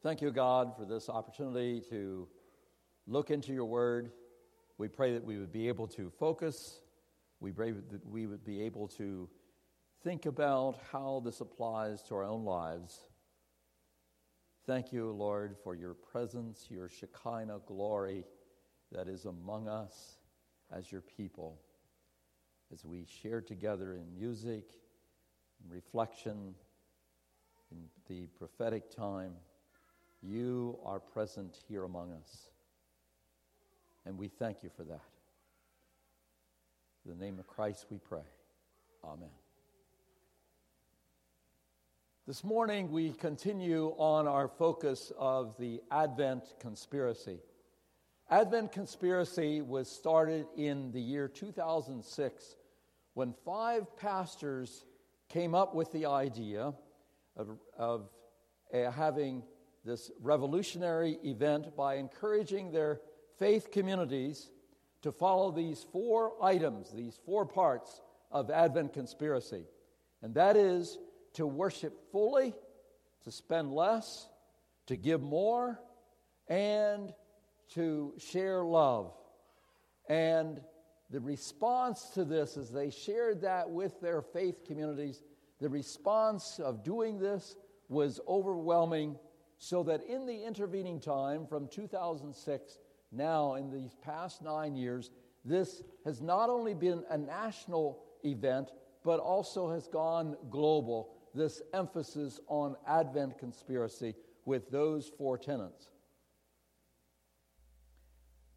Thank 0.00 0.22
you, 0.22 0.30
God, 0.30 0.76
for 0.76 0.84
this 0.84 1.08
opportunity 1.08 1.82
to 1.90 2.28
look 3.08 3.32
into 3.32 3.52
your 3.52 3.64
word. 3.64 4.12
We 4.78 4.86
pray 4.86 5.12
that 5.14 5.24
we 5.24 5.38
would 5.38 5.50
be 5.50 5.66
able 5.66 5.88
to 5.88 6.08
focus. 6.08 6.80
We 7.40 7.50
pray 7.50 7.72
that 7.72 8.06
we 8.06 8.28
would 8.28 8.44
be 8.44 8.62
able 8.62 8.86
to 8.88 9.28
think 10.04 10.26
about 10.26 10.78
how 10.92 11.20
this 11.24 11.40
applies 11.40 12.00
to 12.04 12.14
our 12.14 12.22
own 12.22 12.44
lives. 12.44 13.08
Thank 14.68 14.92
you, 14.92 15.10
Lord, 15.10 15.56
for 15.64 15.74
your 15.74 15.94
presence, 15.94 16.66
your 16.70 16.88
Shekinah 16.88 17.62
glory 17.66 18.24
that 18.92 19.08
is 19.08 19.24
among 19.24 19.66
us 19.66 20.18
as 20.70 20.92
your 20.92 21.00
people. 21.00 21.58
As 22.72 22.84
we 22.84 23.04
share 23.04 23.40
together 23.40 23.96
in 23.96 24.14
music, 24.16 24.62
in 25.64 25.68
reflection, 25.68 26.54
in 27.72 27.78
the 28.06 28.28
prophetic 28.38 28.94
time, 28.94 29.32
you 30.22 30.78
are 30.84 30.98
present 30.98 31.58
here 31.68 31.84
among 31.84 32.12
us. 32.12 32.50
And 34.04 34.18
we 34.18 34.28
thank 34.28 34.62
you 34.62 34.70
for 34.76 34.84
that. 34.84 35.00
In 37.04 37.18
the 37.18 37.24
name 37.24 37.38
of 37.38 37.46
Christ 37.46 37.86
we 37.90 37.98
pray. 37.98 38.26
Amen. 39.04 39.30
This 42.26 42.44
morning 42.44 42.90
we 42.90 43.12
continue 43.12 43.94
on 43.96 44.26
our 44.26 44.48
focus 44.48 45.12
of 45.18 45.56
the 45.58 45.80
Advent 45.90 46.44
conspiracy. 46.60 47.38
Advent 48.30 48.72
conspiracy 48.72 49.62
was 49.62 49.90
started 49.90 50.46
in 50.56 50.92
the 50.92 51.00
year 51.00 51.28
2006 51.28 52.56
when 53.14 53.34
five 53.44 53.96
pastors 53.96 54.84
came 55.30 55.54
up 55.54 55.74
with 55.74 55.90
the 55.92 56.04
idea 56.06 56.74
of, 57.36 57.48
of 57.78 58.10
uh, 58.74 58.90
having 58.90 59.42
this 59.84 60.10
revolutionary 60.20 61.18
event 61.24 61.76
by 61.76 61.94
encouraging 61.94 62.72
their 62.72 63.00
faith 63.38 63.70
communities 63.70 64.50
to 65.02 65.12
follow 65.12 65.50
these 65.50 65.86
four 65.92 66.32
items, 66.42 66.90
these 66.90 67.18
four 67.24 67.46
parts 67.46 68.00
of 68.30 68.50
Advent 68.50 68.92
conspiracy. 68.92 69.64
And 70.22 70.34
that 70.34 70.56
is 70.56 70.98
to 71.34 71.46
worship 71.46 72.10
fully, 72.10 72.54
to 73.24 73.30
spend 73.30 73.72
less, 73.72 74.28
to 74.86 74.96
give 74.96 75.22
more, 75.22 75.80
and 76.48 77.12
to 77.74 78.14
share 78.18 78.64
love. 78.64 79.12
And 80.08 80.60
the 81.10 81.20
response 81.20 82.10
to 82.14 82.24
this, 82.24 82.56
as 82.56 82.70
they 82.70 82.90
shared 82.90 83.42
that 83.42 83.70
with 83.70 84.00
their 84.00 84.22
faith 84.22 84.64
communities, 84.66 85.22
the 85.60 85.68
response 85.68 86.58
of 86.58 86.82
doing 86.82 87.18
this 87.18 87.56
was 87.88 88.20
overwhelming, 88.28 89.18
so 89.58 89.82
that 89.82 90.02
in 90.04 90.24
the 90.26 90.44
intervening 90.44 91.00
time 91.00 91.46
from 91.46 91.68
2006, 91.68 92.78
now 93.10 93.54
in 93.54 93.70
these 93.70 93.96
past 94.02 94.42
nine 94.42 94.76
years, 94.76 95.10
this 95.44 95.82
has 96.04 96.20
not 96.20 96.48
only 96.48 96.74
been 96.74 97.02
a 97.10 97.18
national 97.18 98.04
event, 98.24 98.70
but 99.04 99.20
also 99.20 99.70
has 99.70 99.88
gone 99.88 100.36
global. 100.50 101.14
This 101.34 101.62
emphasis 101.72 102.40
on 102.48 102.76
Advent 102.86 103.38
conspiracy 103.38 104.14
with 104.44 104.70
those 104.70 105.10
four 105.18 105.38
tenets. 105.38 105.90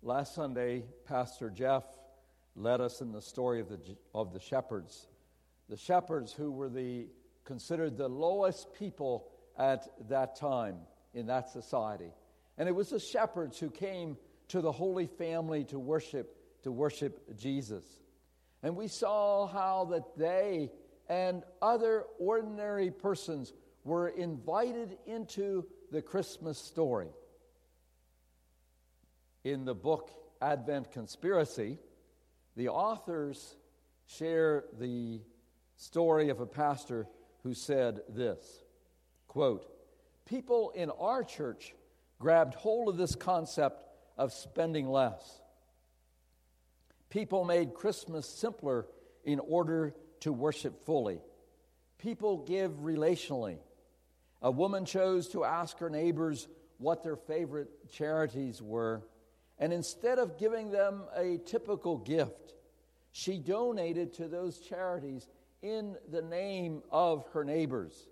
Last 0.04 0.34
Sunday, 0.34 0.84
Pastor 1.06 1.50
Jeff 1.50 1.84
led 2.56 2.82
us 2.82 3.02
in 3.02 3.12
the 3.12 3.22
story 3.22 3.60
of 3.60 3.70
the, 3.70 3.80
of 4.14 4.34
the 4.34 4.40
shepherds. 4.40 5.08
The 5.70 5.78
shepherds 5.78 6.34
who 6.34 6.52
were 6.52 6.70
the, 6.70 7.08
considered 7.46 7.98
the 7.98 8.10
lowest 8.10 8.74
people 8.74 9.32
at 9.58 9.88
that 10.10 10.36
time 10.36 10.78
in 11.14 11.28
that 11.28 11.50
society. 11.50 12.12
And 12.58 12.68
it 12.68 12.74
was 12.74 12.90
the 12.90 13.00
shepherds 13.00 13.60
who 13.60 13.70
came 13.70 14.18
to 14.50 14.62
the 14.62 14.72
Holy 14.72 15.08
Family 15.08 15.64
to 15.66 15.80
worship, 15.80 16.36
to 16.64 16.72
worship 16.72 17.38
Jesus. 17.38 17.86
And 18.64 18.76
we 18.76 18.88
saw 18.88 19.48
how 19.48 19.86
that 19.92 20.18
they 20.18 20.72
and 21.10 21.44
other 21.62 22.06
ordinary 22.20 22.92
persons 22.92 23.54
were 23.84 24.10
invited 24.10 24.98
into 25.06 25.66
the 25.92 26.02
Christmas 26.02 26.58
story. 26.58 27.10
In 29.44 29.66
the 29.66 29.74
book 29.74 30.12
Advent 30.42 30.92
Conspiracy, 30.92 31.80
the 32.56 32.70
authors 32.70 33.56
share 34.06 34.66
the 34.80 35.22
story 35.76 36.30
of 36.30 36.40
a 36.40 36.46
pastor 36.46 37.08
who 37.44 37.54
said 37.54 38.02
this 38.10 38.61
quote, 39.32 39.66
People 40.26 40.72
in 40.76 40.90
our 40.90 41.24
church 41.24 41.74
grabbed 42.20 42.54
hold 42.54 42.90
of 42.90 42.98
this 42.98 43.16
concept 43.16 43.82
of 44.18 44.34
spending 44.34 44.90
less. 44.90 45.42
People 47.10 47.46
made 47.46 47.74
Christmas 47.74 48.28
simpler 48.28 48.88
in 49.24 49.40
order 49.40 49.96
to 50.20 50.34
worship 50.34 50.86
fully. 50.86 51.22
People 51.98 52.40
give 52.40 52.72
relationally. 52.82 53.60
A 54.42 54.52
woman 54.52 54.84
chose 54.84 55.30
to 55.30 55.46
ask 55.46 55.80
her 55.80 55.90
neighbors 55.90 56.50
what 56.78 57.02
their 57.02 57.16
favorite 57.16 57.90
charities 57.90 58.62
were 58.62 59.02
and 59.60 59.72
instead 59.72 60.20
of 60.20 60.38
giving 60.38 60.72
them 60.72 61.04
a 61.16 61.38
typical 61.46 61.98
gift, 62.00 62.56
she 63.14 63.38
donated 63.38 64.14
to 64.16 64.28
those 64.28 64.60
charities 64.60 65.30
in 65.62 65.96
the 66.12 66.22
name 66.22 66.84
of 66.92 67.26
her 67.32 67.46
neighbors. 67.46 68.08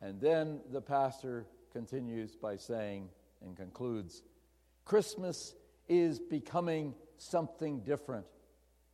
And 0.00 0.20
then 0.20 0.60
the 0.72 0.80
pastor 0.80 1.46
continues 1.72 2.36
by 2.36 2.56
saying 2.56 3.08
and 3.44 3.56
concludes 3.56 4.22
Christmas 4.84 5.54
is 5.88 6.18
becoming 6.18 6.94
something 7.18 7.80
different, 7.80 8.26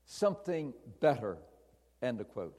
something 0.06 0.72
better. 1.00 1.38
End 2.02 2.20
of 2.20 2.28
quote. 2.28 2.56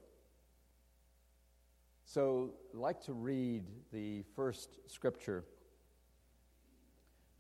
So 2.06 2.54
I'd 2.74 2.80
like 2.80 3.02
to 3.06 3.14
read 3.14 3.64
the 3.92 4.24
first 4.36 4.78
scripture 4.88 5.44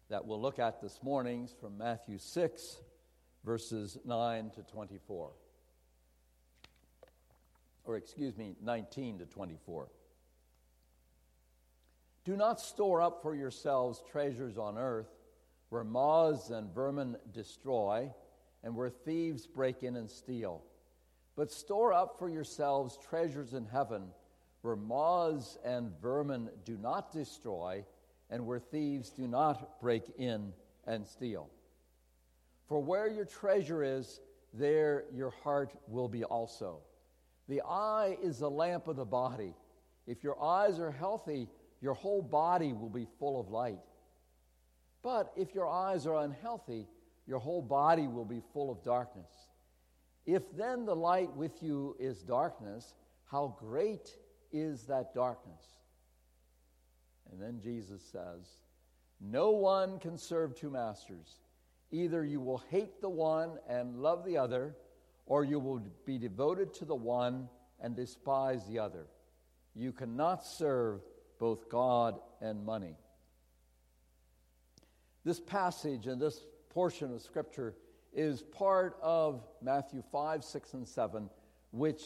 that 0.09 0.25
we'll 0.25 0.41
look 0.41 0.59
at 0.59 0.81
this 0.81 0.99
morning 1.03 1.47
from 1.59 1.77
Matthew 1.77 2.17
6, 2.17 2.77
verses 3.43 3.97
9 4.05 4.51
to 4.51 4.63
24. 4.63 5.31
Or, 7.85 7.97
excuse 7.97 8.37
me, 8.37 8.55
19 8.61 9.19
to 9.19 9.25
24. 9.25 9.89
Do 12.25 12.37
not 12.37 12.61
store 12.61 13.01
up 13.01 13.21
for 13.21 13.35
yourselves 13.35 14.01
treasures 14.09 14.57
on 14.57 14.77
earth 14.77 15.09
where 15.69 15.83
moths 15.83 16.51
and 16.51 16.73
vermin 16.73 17.17
destroy 17.33 18.09
and 18.63 18.75
where 18.75 18.89
thieves 18.89 19.45
break 19.45 19.83
in 19.83 19.95
and 19.95 20.09
steal. 20.09 20.63
But 21.35 21.51
store 21.51 21.91
up 21.91 22.17
for 22.19 22.29
yourselves 22.29 22.97
treasures 23.09 23.53
in 23.53 23.65
heaven 23.65 24.03
where 24.61 24.75
moths 24.75 25.57
and 25.65 25.91
vermin 26.01 26.49
do 26.63 26.77
not 26.77 27.11
destroy 27.11 27.83
and 28.29 28.45
where 28.45 28.59
thieves 28.59 29.09
do 29.09 29.27
not 29.27 29.81
break 29.81 30.03
in 30.17 30.53
and 30.87 31.05
steal. 31.05 31.49
For 32.67 32.79
where 32.79 33.09
your 33.09 33.25
treasure 33.25 33.83
is, 33.83 34.21
there 34.53 35.03
your 35.13 35.31
heart 35.43 35.73
will 35.87 36.07
be 36.07 36.23
also. 36.23 36.79
The 37.49 37.61
eye 37.67 38.17
is 38.21 38.39
the 38.39 38.49
lamp 38.49 38.87
of 38.87 38.95
the 38.95 39.05
body. 39.05 39.53
If 40.07 40.23
your 40.23 40.41
eyes 40.41 40.79
are 40.79 40.91
healthy, 40.91 41.49
your 41.83 41.93
whole 41.95 42.21
body 42.21 42.71
will 42.71 42.89
be 42.89 43.05
full 43.19 43.37
of 43.37 43.49
light. 43.49 43.81
But 45.03 45.33
if 45.35 45.53
your 45.53 45.67
eyes 45.67 46.07
are 46.07 46.23
unhealthy, 46.23 46.87
your 47.27 47.39
whole 47.39 47.61
body 47.61 48.07
will 48.07 48.23
be 48.23 48.41
full 48.53 48.71
of 48.71 48.81
darkness. 48.85 49.29
If 50.25 50.43
then 50.55 50.85
the 50.85 50.95
light 50.95 51.35
with 51.35 51.61
you 51.61 51.97
is 51.99 52.23
darkness, 52.23 52.93
how 53.29 53.57
great 53.59 54.17
is 54.53 54.83
that 54.83 55.13
darkness? 55.13 55.61
And 57.29 57.41
then 57.41 57.59
Jesus 57.61 58.01
says, 58.01 58.47
No 59.19 59.51
one 59.51 59.99
can 59.99 60.17
serve 60.17 60.55
two 60.55 60.69
masters. 60.69 61.41
Either 61.91 62.23
you 62.23 62.39
will 62.39 62.63
hate 62.69 63.01
the 63.01 63.09
one 63.09 63.57
and 63.67 63.97
love 63.97 64.23
the 64.23 64.37
other, 64.37 64.73
or 65.25 65.43
you 65.43 65.59
will 65.59 65.81
be 66.05 66.17
devoted 66.17 66.73
to 66.75 66.85
the 66.85 66.95
one 66.95 67.49
and 67.81 67.93
despise 67.93 68.65
the 68.67 68.79
other. 68.79 69.07
You 69.75 69.91
cannot 69.91 70.45
serve 70.45 71.01
both 71.39 71.69
God 71.69 72.19
and 72.41 72.65
money. 72.65 72.95
This 75.23 75.39
passage 75.39 76.07
and 76.07 76.21
this 76.21 76.45
portion 76.69 77.13
of 77.13 77.21
Scripture 77.21 77.75
is 78.13 78.41
part 78.41 78.97
of 79.01 79.43
Matthew 79.61 80.03
5, 80.11 80.43
6, 80.43 80.73
and 80.73 80.87
7, 80.87 81.29
which 81.71 82.03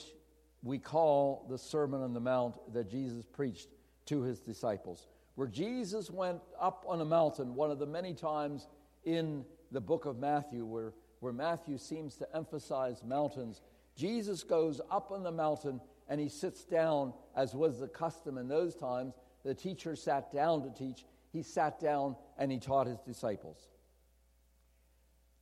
we 0.63 0.77
call 0.77 1.45
the 1.49 1.57
Sermon 1.57 2.01
on 2.01 2.13
the 2.13 2.19
Mount 2.19 2.55
that 2.73 2.89
Jesus 2.89 3.25
preached 3.25 3.69
to 4.05 4.21
his 4.21 4.39
disciples. 4.39 5.07
Where 5.35 5.47
Jesus 5.47 6.09
went 6.09 6.39
up 6.59 6.85
on 6.87 7.01
a 7.01 7.05
mountain, 7.05 7.55
one 7.55 7.71
of 7.71 7.79
the 7.79 7.85
many 7.85 8.13
times 8.13 8.67
in 9.03 9.45
the 9.71 9.81
book 9.81 10.05
of 10.05 10.17
Matthew 10.17 10.65
where, 10.65 10.93
where 11.19 11.33
Matthew 11.33 11.77
seems 11.77 12.15
to 12.15 12.35
emphasize 12.35 13.03
mountains, 13.03 13.61
Jesus 13.95 14.43
goes 14.43 14.81
up 14.89 15.11
on 15.11 15.23
the 15.23 15.31
mountain 15.31 15.81
and 16.09 16.19
he 16.19 16.29
sits 16.29 16.63
down, 16.63 17.13
as 17.35 17.53
was 17.53 17.79
the 17.79 17.87
custom 17.87 18.37
in 18.37 18.47
those 18.47 18.75
times, 18.75 19.13
the 19.43 19.53
teacher 19.53 19.95
sat 19.95 20.31
down 20.31 20.63
to 20.63 20.69
teach, 20.71 21.05
he 21.31 21.43
sat 21.43 21.79
down 21.79 22.15
and 22.37 22.51
he 22.51 22.59
taught 22.59 22.87
his 22.87 22.99
disciples. 22.99 23.69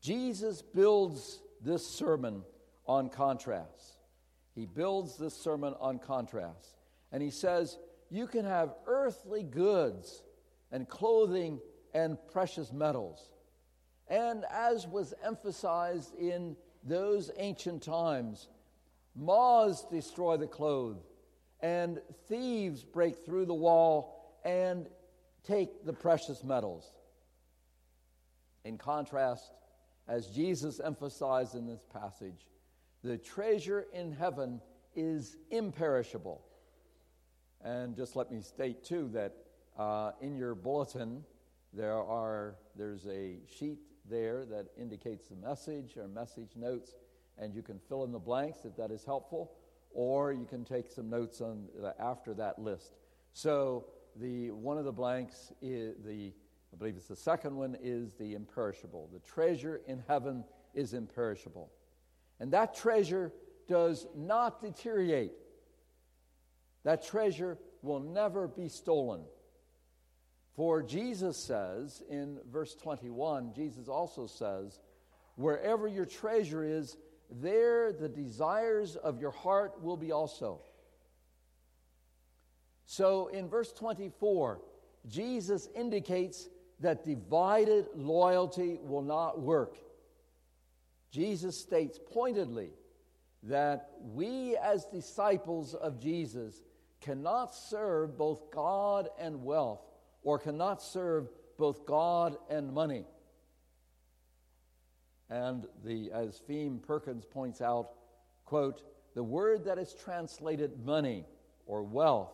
Jesus 0.02 0.62
builds 0.62 1.40
this 1.62 1.86
sermon 1.86 2.44
on 2.88 3.10
contrast. 3.10 3.98
He 4.54 4.66
builds 4.66 5.18
this 5.18 5.34
sermon 5.36 5.74
on 5.80 6.00
contrast. 6.00 6.78
And 7.12 7.22
he 7.22 7.32
says, 7.32 7.78
You 8.10 8.28
can 8.28 8.46
have 8.46 8.76
earthly 8.86 9.44
goods 9.44 10.24
and 10.72 10.88
clothing 10.88 11.60
and 11.94 12.18
precious 12.32 12.72
metals. 12.72 13.32
And 14.08 14.46
as 14.52 14.88
was 14.88 15.14
emphasized 15.24 16.14
in 16.16 16.56
those 16.84 17.32
ancient 17.38 17.82
times, 17.82 18.48
moths 19.16 19.86
destroy 19.92 20.38
the 20.38 20.48
clothes, 20.48 21.02
and 21.62 22.02
thieves 22.28 22.84
break 22.84 23.26
through 23.26 23.46
the 23.46 23.54
wall 23.54 24.40
and 24.44 24.88
take 25.44 25.86
the 25.86 25.94
precious 25.94 26.44
metals. 26.44 26.92
In 28.64 28.78
contrast, 28.78 29.52
as 30.08 30.28
Jesus 30.28 30.80
emphasized 30.80 31.56
in 31.56 31.66
this 31.66 31.84
passage, 31.94 32.48
the 33.04 33.18
treasure 33.18 33.86
in 33.94 34.12
heaven 34.12 34.62
is 34.96 35.38
imperishable. 35.52 36.44
And 37.64 37.96
just 37.96 38.16
let 38.16 38.32
me 38.32 38.42
state, 38.42 38.84
too, 38.84 39.10
that 39.14 39.36
uh, 39.78 40.12
in 40.22 40.36
your 40.36 40.56
bulletin, 40.56 41.24
there 41.74 41.98
are, 41.98 42.56
there's 42.76 43.06
a 43.08 43.38
sheet 43.48 43.80
there 44.10 44.46
that 44.46 44.68
indicates 44.80 45.28
the 45.28 45.36
message 45.36 45.98
or 45.98 46.08
message 46.08 46.52
notes, 46.56 46.94
and 47.38 47.54
you 47.54 47.62
can 47.62 47.80
fill 47.80 48.04
in 48.04 48.12
the 48.12 48.20
blanks 48.20 48.60
if 48.66 48.76
that 48.78 48.92
is 48.92 49.04
helpful, 49.04 49.52
or 49.94 50.32
you 50.32 50.46
can 50.46 50.64
take 50.64 50.90
some 50.90 51.10
notes 51.10 51.42
on 51.42 51.68
uh, 51.84 51.92
after 52.00 52.34
that 52.34 52.60
list. 52.60 52.94
So 53.34 53.86
the 54.16 54.52
one 54.52 54.78
of 54.78 54.86
the 54.86 54.92
blanks 54.92 55.52
is 55.62 55.96
the 56.06 56.34
I 56.74 56.78
believe 56.78 56.98
it's 56.98 57.08
the 57.08 57.16
second 57.16 57.56
one 57.56 57.78
is 57.82 58.16
the 58.16 58.34
imperishable. 58.34 59.10
The 59.14 59.20
treasure 59.20 59.82
in 59.88 60.04
heaven 60.10 60.44
is 60.74 60.94
imperishable. 60.94 61.72
And 62.40 62.52
that 62.52 62.76
treasure 62.76 63.32
does 63.70 64.06
not 64.14 64.60
deteriorate. 64.60 65.32
That 66.84 67.06
treasure 67.06 67.58
will 67.82 68.02
never 68.02 68.48
be 68.48 68.68
stolen. 68.68 69.22
For 70.56 70.84
Jesus 70.84 71.38
says 71.38 72.04
in 72.10 72.40
verse 72.52 72.76
21, 72.76 73.54
Jesus 73.54 73.88
also 73.88 74.28
says, 74.28 74.80
Wherever 75.36 75.88
your 75.88 76.06
treasure 76.06 76.64
is, 76.64 76.98
there 77.30 77.92
the 77.92 78.10
desires 78.10 78.96
of 78.96 79.20
your 79.20 79.32
heart 79.32 79.82
will 79.82 79.98
be 79.98 80.12
also. 80.12 80.62
So 82.86 83.28
in 83.28 83.50
verse 83.50 83.72
24, 83.74 84.62
Jesus 85.08 85.70
indicates 85.76 86.50
that 86.80 87.04
divided 87.04 87.88
loyalty 87.96 88.80
will 88.82 89.02
not 89.02 89.40
work. 89.40 89.78
Jesus 91.12 91.60
states 91.60 92.00
pointedly 92.12 92.72
that 93.44 93.92
we, 94.02 94.58
as 94.58 94.86
disciples 94.86 95.74
of 95.74 96.00
Jesus, 96.00 96.62
cannot 97.02 97.54
serve 97.54 98.18
both 98.18 98.52
God 98.52 99.10
and 99.20 99.44
wealth 99.44 99.82
or 100.24 100.40
cannot 100.40 100.82
serve 100.82 101.30
both 101.58 101.86
God 101.86 102.38
and 102.50 102.74
money. 102.74 103.06
And 105.30 105.66
the, 105.84 106.12
as 106.12 106.42
Pheme 106.48 106.82
Perkins 106.82 107.26
points 107.26 107.62
out, 107.62 107.90
quote, 108.46 108.84
the 109.16 109.24
word 109.24 109.66
that 109.66 109.78
is 109.78 109.94
translated 109.94 110.86
money 110.86 111.26
or 111.66 111.84
wealth 111.84 112.34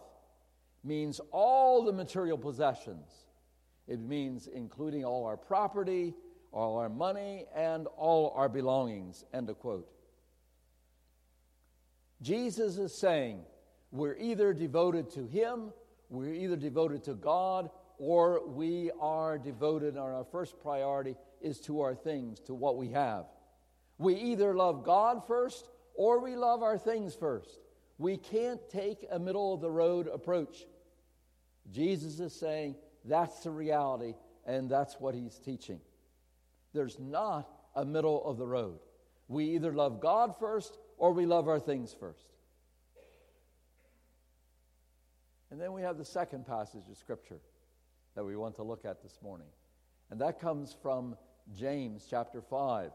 means 0.84 1.22
all 1.32 1.86
the 1.86 1.94
material 1.94 2.38
possessions. 2.38 3.28
It 3.88 4.00
means 4.00 4.48
including 4.48 5.06
all 5.06 5.26
our 5.26 5.38
property, 5.38 6.14
all 6.52 6.78
our 6.78 6.90
money, 6.90 7.46
and 7.56 7.88
all 7.98 8.34
our 8.36 8.50
belongings. 8.50 9.26
End 9.34 9.50
of 9.50 9.60
quote. 9.60 9.88
Jesus 12.22 12.78
is 12.78 12.94
saying 12.94 13.42
we're 13.92 14.18
either 14.18 14.54
devoted 14.54 15.10
to 15.12 15.26
Him, 15.28 15.72
we're 16.10 16.34
either 16.34 16.56
devoted 16.56 17.04
to 17.06 17.14
God, 17.14 17.70
or 17.98 18.48
we 18.48 18.92
are 19.00 19.38
devoted, 19.38 19.90
and 19.90 20.00
our 20.00 20.26
first 20.32 20.60
priority 20.60 21.16
is 21.44 21.60
to 21.62 21.82
our 21.82 21.96
things, 21.96 22.40
to 22.42 22.54
what 22.54 22.78
we 22.78 22.90
have. 22.90 23.26
We 23.98 24.16
either 24.16 24.56
love 24.56 24.84
God 24.84 25.28
first 25.28 25.70
or 25.96 26.20
we 26.20 26.36
love 26.36 26.64
our 26.64 26.78
things 26.78 27.16
first. 27.16 27.60
We 27.98 28.18
can't 28.18 28.60
take 28.70 29.06
a 29.12 29.20
middle 29.20 29.54
of 29.54 29.62
the 29.62 29.70
road 29.70 30.08
approach. 30.08 30.66
Jesus 31.72 32.20
is 32.20 32.34
saying 32.34 32.76
that's 33.06 33.42
the 33.42 33.52
reality, 33.52 34.16
and 34.46 34.70
that's 34.70 35.00
what 35.00 35.14
he's 35.14 35.38
teaching. 35.40 35.80
There's 36.74 36.98
not 37.00 37.48
a 37.76 37.86
middle 37.86 38.24
of 38.26 38.38
the 38.38 38.48
road. 38.48 38.80
We 39.28 39.46
either 39.56 39.72
love 39.72 40.02
God 40.02 40.36
first 40.40 40.78
or 40.98 41.14
we 41.14 41.26
love 41.26 41.48
our 41.48 41.60
things 41.60 41.96
first. 42.00 42.26
And 45.52 45.60
then 45.60 45.74
we 45.74 45.82
have 45.82 45.98
the 45.98 46.06
second 46.06 46.48
passage 46.48 46.84
of 46.90 46.98
Scripture 46.98 47.40
that 48.16 48.24
we 48.24 48.36
want 48.36 48.56
to 48.56 48.64
look 48.64 48.86
at 48.86 49.04
this 49.04 49.18
morning. 49.22 49.48
And 50.10 50.20
that 50.22 50.40
comes 50.40 50.76
from 50.82 51.16
James 51.56 52.06
chapter 52.10 52.42
5. 52.42 52.92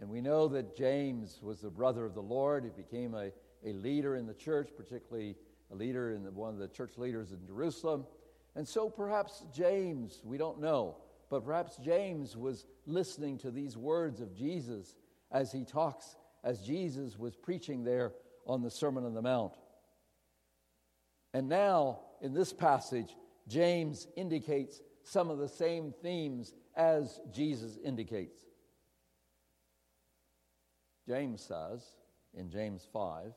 And 0.00 0.08
we 0.08 0.20
know 0.20 0.48
that 0.48 0.76
James 0.76 1.40
was 1.42 1.60
the 1.60 1.70
brother 1.70 2.04
of 2.04 2.14
the 2.14 2.22
Lord. 2.22 2.64
He 2.64 2.70
became 2.70 3.14
a, 3.14 3.30
a 3.64 3.72
leader 3.72 4.16
in 4.16 4.26
the 4.26 4.34
church, 4.34 4.70
particularly 4.76 5.36
a 5.72 5.74
leader 5.74 6.12
in 6.12 6.22
the, 6.22 6.30
one 6.30 6.54
of 6.54 6.58
the 6.58 6.68
church 6.68 6.96
leaders 6.96 7.32
in 7.32 7.44
Jerusalem. 7.46 8.06
And 8.54 8.66
so 8.66 8.88
perhaps 8.88 9.44
James, 9.52 10.20
we 10.24 10.38
don't 10.38 10.60
know, 10.60 10.96
but 11.30 11.44
perhaps 11.44 11.76
James 11.76 12.36
was 12.36 12.66
listening 12.86 13.38
to 13.38 13.50
these 13.50 13.76
words 13.76 14.20
of 14.20 14.34
Jesus 14.34 14.94
as 15.30 15.52
he 15.52 15.64
talks, 15.64 16.16
as 16.44 16.60
Jesus 16.60 17.18
was 17.18 17.36
preaching 17.36 17.84
there 17.84 18.12
on 18.46 18.62
the 18.62 18.70
Sermon 18.70 19.04
on 19.04 19.14
the 19.14 19.22
Mount. 19.22 19.54
And 21.34 21.48
now, 21.48 22.00
in 22.22 22.32
this 22.32 22.52
passage, 22.52 23.14
James 23.46 24.06
indicates 24.16 24.80
some 25.08 25.30
of 25.30 25.38
the 25.38 25.48
same 25.48 25.94
themes 26.02 26.54
as 26.76 27.20
Jesus 27.32 27.78
indicates. 27.82 28.38
James 31.06 31.42
says 31.42 31.82
in 32.34 32.50
James 32.50 32.86
5 32.92 33.32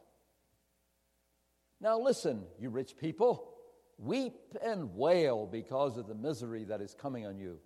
Now 1.80 2.00
listen, 2.00 2.44
you 2.60 2.70
rich 2.70 2.98
people, 2.98 3.54
weep 3.98 4.36
and 4.62 4.94
wail 4.96 5.48
because 5.50 5.98
of 5.98 6.08
the 6.08 6.16
misery 6.16 6.66
that 6.66 6.82
is 6.82 6.94
coming 6.94 7.26
on 7.26 7.38
you. 7.38 7.58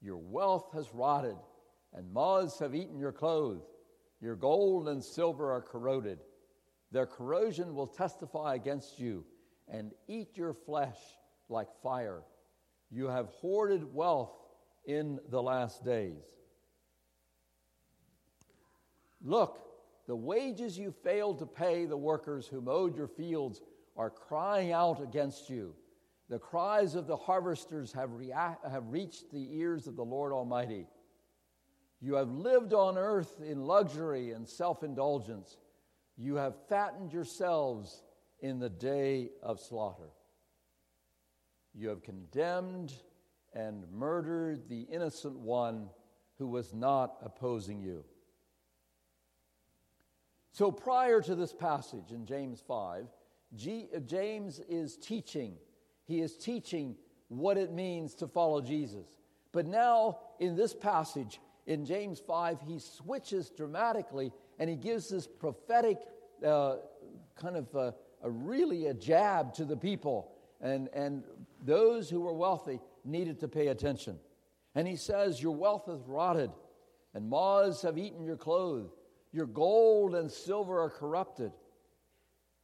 Your 0.00 0.18
wealth 0.18 0.70
has 0.74 0.94
rotted, 0.94 1.36
and 1.92 2.12
moths 2.12 2.60
have 2.60 2.74
eaten 2.74 2.98
your 2.98 3.12
clothes. 3.12 3.64
Your 4.20 4.36
gold 4.36 4.88
and 4.88 5.02
silver 5.02 5.50
are 5.52 5.62
corroded. 5.62 6.20
Their 6.92 7.06
corrosion 7.06 7.74
will 7.74 7.88
testify 7.88 8.54
against 8.54 9.00
you 9.00 9.24
and 9.66 9.92
eat 10.06 10.36
your 10.36 10.52
flesh 10.52 10.98
like 11.48 11.68
fire. 11.82 12.22
You 12.94 13.08
have 13.08 13.26
hoarded 13.40 13.92
wealth 13.92 14.30
in 14.86 15.18
the 15.28 15.42
last 15.42 15.84
days. 15.84 16.22
Look, 19.20 19.58
the 20.06 20.14
wages 20.14 20.78
you 20.78 20.94
failed 21.02 21.40
to 21.40 21.46
pay 21.46 21.86
the 21.86 21.96
workers 21.96 22.46
who 22.46 22.60
mowed 22.60 22.94
your 22.96 23.08
fields 23.08 23.62
are 23.96 24.10
crying 24.10 24.70
out 24.70 25.02
against 25.02 25.50
you. 25.50 25.74
The 26.28 26.38
cries 26.38 26.94
of 26.94 27.08
the 27.08 27.16
harvesters 27.16 27.92
have, 27.94 28.12
rea- 28.12 28.30
have 28.30 28.86
reached 28.86 29.32
the 29.32 29.58
ears 29.58 29.88
of 29.88 29.96
the 29.96 30.04
Lord 30.04 30.32
Almighty. 30.32 30.86
You 32.00 32.14
have 32.14 32.30
lived 32.30 32.74
on 32.74 32.96
earth 32.96 33.40
in 33.44 33.64
luxury 33.64 34.30
and 34.30 34.48
self 34.48 34.84
indulgence. 34.84 35.56
You 36.16 36.36
have 36.36 36.54
fattened 36.68 37.12
yourselves 37.12 38.04
in 38.38 38.60
the 38.60 38.70
day 38.70 39.30
of 39.42 39.58
slaughter. 39.58 40.10
You 41.74 41.88
have 41.88 42.02
condemned 42.02 42.92
and 43.52 43.84
murdered 43.92 44.68
the 44.68 44.82
innocent 44.82 45.38
one 45.38 45.88
who 46.38 46.46
was 46.46 46.72
not 46.72 47.16
opposing 47.22 47.80
you. 47.80 48.04
So, 50.52 50.70
prior 50.70 51.20
to 51.20 51.34
this 51.34 51.52
passage 51.52 52.12
in 52.12 52.26
James 52.26 52.62
5, 52.66 53.06
G- 53.56 53.88
James 54.06 54.60
is 54.68 54.96
teaching. 54.96 55.56
He 56.06 56.20
is 56.20 56.36
teaching 56.36 56.96
what 57.28 57.56
it 57.56 57.72
means 57.72 58.14
to 58.16 58.28
follow 58.28 58.60
Jesus. 58.60 59.16
But 59.52 59.66
now, 59.66 60.18
in 60.38 60.56
this 60.56 60.74
passage, 60.74 61.40
in 61.66 61.84
James 61.84 62.20
5, 62.20 62.60
he 62.60 62.78
switches 62.78 63.50
dramatically 63.50 64.32
and 64.58 64.68
he 64.68 64.76
gives 64.76 65.08
this 65.08 65.26
prophetic 65.26 65.98
uh, 66.44 66.76
kind 67.36 67.56
of 67.56 67.74
a, 67.74 67.94
a 68.22 68.30
really 68.30 68.86
a 68.86 68.94
jab 68.94 69.54
to 69.54 69.64
the 69.64 69.76
people. 69.76 70.32
And, 70.60 70.88
and 70.92 71.24
those 71.64 72.08
who 72.08 72.20
were 72.20 72.34
wealthy 72.34 72.80
needed 73.04 73.40
to 73.40 73.48
pay 73.48 73.68
attention. 73.68 74.18
And 74.74 74.86
he 74.86 74.96
says, 74.96 75.42
Your 75.42 75.56
wealth 75.56 75.88
is 75.88 76.06
rotted, 76.06 76.50
and 77.14 77.28
moths 77.28 77.82
have 77.82 77.98
eaten 77.98 78.24
your 78.24 78.36
clothes. 78.36 78.90
Your 79.32 79.46
gold 79.46 80.14
and 80.14 80.30
silver 80.30 80.80
are 80.80 80.90
corrupted. 80.90 81.50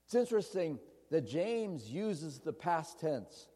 It's 0.04 0.14
interesting 0.14 0.78
that 1.10 1.26
James 1.26 1.90
uses 1.90 2.38
the 2.38 2.52
past 2.52 3.00
tense. 3.00 3.48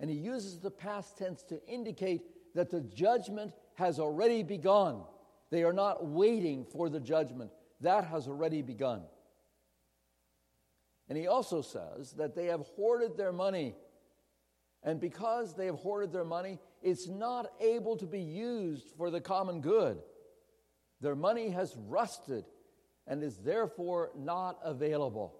And 0.00 0.10
he 0.10 0.16
uses 0.16 0.58
the 0.58 0.70
past 0.70 1.18
tense 1.18 1.42
to 1.44 1.64
indicate 1.66 2.22
that 2.54 2.70
the 2.70 2.80
judgment 2.80 3.52
has 3.74 3.98
already 3.98 4.42
begun. 4.42 5.02
They 5.50 5.62
are 5.62 5.72
not 5.72 6.06
waiting 6.06 6.64
for 6.64 6.88
the 6.88 7.00
judgment, 7.00 7.50
that 7.80 8.04
has 8.04 8.26
already 8.28 8.62
begun. 8.62 9.02
And 11.08 11.18
he 11.18 11.26
also 11.26 11.60
says 11.60 12.12
that 12.12 12.34
they 12.34 12.46
have 12.46 12.62
hoarded 12.76 13.16
their 13.16 13.32
money. 13.32 13.74
And 14.84 15.00
because 15.00 15.54
they 15.54 15.66
have 15.66 15.76
hoarded 15.76 16.12
their 16.12 16.24
money, 16.24 16.58
it's 16.82 17.08
not 17.08 17.50
able 17.60 17.96
to 17.96 18.06
be 18.06 18.20
used 18.20 18.90
for 18.98 19.10
the 19.10 19.20
common 19.20 19.62
good. 19.62 19.98
Their 21.00 21.16
money 21.16 21.48
has 21.50 21.74
rusted 21.88 22.44
and 23.06 23.22
is 23.22 23.38
therefore 23.38 24.10
not 24.16 24.58
available. 24.62 25.34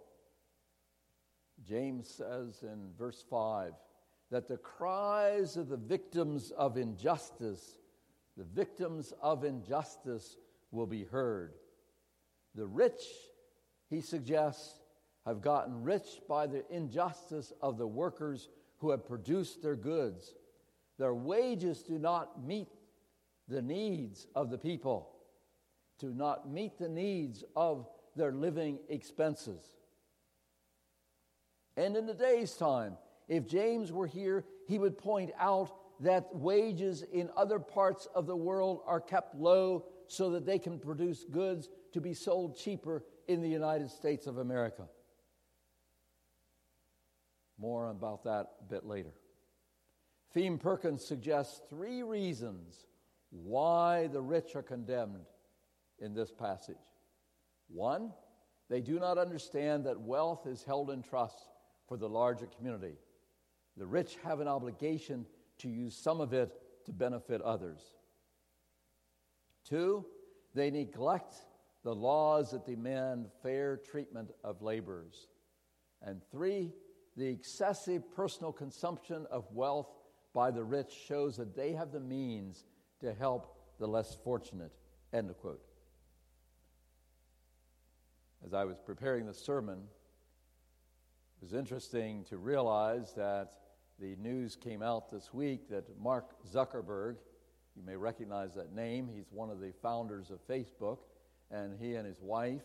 James 1.62 2.08
says 2.08 2.62
in 2.62 2.90
verse 2.98 3.24
5 3.30 3.72
that 4.30 4.48
the 4.48 4.56
cries 4.56 5.56
of 5.56 5.68
the 5.68 5.76
victims 5.76 6.50
of 6.50 6.76
injustice, 6.76 7.78
the 8.36 8.44
victims 8.44 9.12
of 9.22 9.44
injustice 9.44 10.36
will 10.70 10.86
be 10.86 11.04
heard. 11.04 11.52
The 12.54 12.66
rich, 12.66 13.02
he 13.90 14.00
suggests, 14.00 14.80
have 15.26 15.40
gotten 15.40 15.82
rich 15.82 16.20
by 16.28 16.46
the 16.46 16.64
injustice 16.70 17.52
of 17.62 17.78
the 17.78 17.86
workers 17.86 18.48
who 18.84 18.90
have 18.90 19.08
produced 19.08 19.62
their 19.62 19.76
goods. 19.76 20.34
Their 20.98 21.14
wages 21.14 21.82
do 21.82 21.98
not 21.98 22.44
meet 22.44 22.68
the 23.48 23.62
needs 23.62 24.26
of 24.34 24.50
the 24.50 24.58
people, 24.58 25.08
do 25.98 26.12
not 26.12 26.50
meet 26.50 26.76
the 26.78 26.90
needs 26.90 27.44
of 27.56 27.88
their 28.14 28.30
living 28.30 28.78
expenses. 28.90 29.72
And 31.78 31.96
in 31.96 32.04
the 32.04 32.12
day's 32.12 32.52
time, 32.52 32.98
if 33.26 33.46
James 33.46 33.90
were 33.90 34.06
here, 34.06 34.44
he 34.68 34.78
would 34.78 34.98
point 34.98 35.30
out 35.40 35.72
that 36.00 36.36
wages 36.36 37.04
in 37.10 37.30
other 37.38 37.58
parts 37.58 38.06
of 38.14 38.26
the 38.26 38.36
world 38.36 38.82
are 38.84 39.00
kept 39.00 39.34
low 39.34 39.86
so 40.08 40.28
that 40.28 40.44
they 40.44 40.58
can 40.58 40.78
produce 40.78 41.24
goods 41.24 41.70
to 41.94 42.02
be 42.02 42.12
sold 42.12 42.58
cheaper 42.58 43.02
in 43.28 43.40
the 43.40 43.48
United 43.48 43.90
States 43.90 44.26
of 44.26 44.36
America. 44.36 44.82
More 47.58 47.90
about 47.90 48.24
that 48.24 48.46
a 48.60 48.64
bit 48.68 48.84
later. 48.84 49.14
Pheme 50.34 50.60
Perkins 50.60 51.04
suggests 51.04 51.60
three 51.70 52.02
reasons 52.02 52.86
why 53.30 54.08
the 54.08 54.20
rich 54.20 54.56
are 54.56 54.62
condemned 54.62 55.26
in 56.00 56.14
this 56.14 56.32
passage. 56.32 56.76
One, 57.68 58.12
they 58.68 58.80
do 58.80 58.98
not 58.98 59.18
understand 59.18 59.84
that 59.84 60.00
wealth 60.00 60.46
is 60.46 60.64
held 60.64 60.90
in 60.90 61.02
trust 61.02 61.38
for 61.86 61.96
the 61.96 62.08
larger 62.08 62.46
community. 62.46 62.96
The 63.76 63.86
rich 63.86 64.16
have 64.24 64.40
an 64.40 64.48
obligation 64.48 65.26
to 65.58 65.68
use 65.68 65.96
some 65.96 66.20
of 66.20 66.32
it 66.32 66.52
to 66.86 66.92
benefit 66.92 67.40
others. 67.42 67.80
Two, 69.68 70.06
they 70.54 70.70
neglect 70.70 71.34
the 71.82 71.94
laws 71.94 72.50
that 72.50 72.66
demand 72.66 73.26
fair 73.42 73.76
treatment 73.76 74.30
of 74.42 74.62
laborers. 74.62 75.28
And 76.02 76.20
three, 76.30 76.72
the 77.16 77.26
excessive 77.26 78.10
personal 78.14 78.52
consumption 78.52 79.26
of 79.30 79.44
wealth 79.52 79.88
by 80.32 80.50
the 80.50 80.64
rich 80.64 80.92
shows 81.06 81.36
that 81.36 81.56
they 81.56 81.72
have 81.72 81.92
the 81.92 82.00
means 82.00 82.64
to 83.00 83.12
help 83.14 83.56
the 83.78 83.86
less 83.86 84.16
fortunate. 84.24 84.72
End 85.12 85.30
of 85.30 85.38
quote. 85.38 85.62
As 88.44 88.52
I 88.52 88.64
was 88.64 88.78
preparing 88.78 89.26
the 89.26 89.34
sermon, 89.34 89.78
it 91.40 91.44
was 91.44 91.54
interesting 91.54 92.24
to 92.24 92.36
realize 92.36 93.14
that 93.14 93.52
the 94.00 94.16
news 94.16 94.56
came 94.56 94.82
out 94.82 95.10
this 95.10 95.32
week 95.32 95.68
that 95.70 95.84
Mark 96.00 96.34
Zuckerberg, 96.52 97.16
you 97.76 97.82
may 97.84 97.96
recognize 97.96 98.54
that 98.54 98.74
name, 98.74 99.08
he's 99.14 99.30
one 99.30 99.50
of 99.50 99.60
the 99.60 99.72
founders 99.82 100.30
of 100.30 100.46
Facebook, 100.48 100.98
and 101.50 101.78
he 101.80 101.94
and 101.94 102.06
his 102.06 102.20
wife 102.20 102.62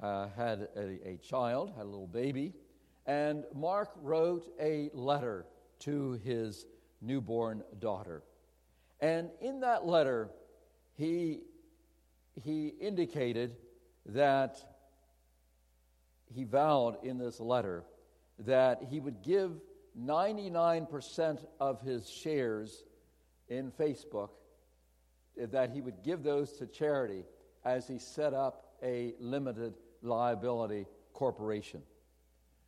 uh, 0.00 0.28
had 0.36 0.68
a, 0.76 1.08
a 1.08 1.18
child, 1.22 1.72
had 1.76 1.82
a 1.82 1.88
little 1.88 2.06
baby, 2.06 2.52
and 3.06 3.44
Mark 3.54 3.90
wrote 4.00 4.46
a 4.60 4.90
letter 4.94 5.46
to 5.80 6.12
his 6.24 6.66
newborn 7.00 7.62
daughter. 7.78 8.22
And 9.00 9.30
in 9.40 9.60
that 9.60 9.84
letter, 9.84 10.30
he, 10.96 11.40
he 12.40 12.68
indicated 12.68 13.56
that 14.06 14.58
he 16.32 16.44
vowed 16.44 17.04
in 17.04 17.18
this 17.18 17.40
letter 17.40 17.84
that 18.38 18.84
he 18.88 19.00
would 19.00 19.22
give 19.22 19.52
99% 20.00 21.44
of 21.60 21.80
his 21.80 22.08
shares 22.08 22.84
in 23.48 23.70
Facebook, 23.72 24.30
that 25.36 25.70
he 25.70 25.80
would 25.80 26.02
give 26.02 26.22
those 26.22 26.52
to 26.52 26.66
charity 26.66 27.24
as 27.64 27.86
he 27.86 27.98
set 27.98 28.32
up 28.32 28.76
a 28.82 29.14
limited 29.18 29.74
liability 30.02 30.86
corporation. 31.12 31.82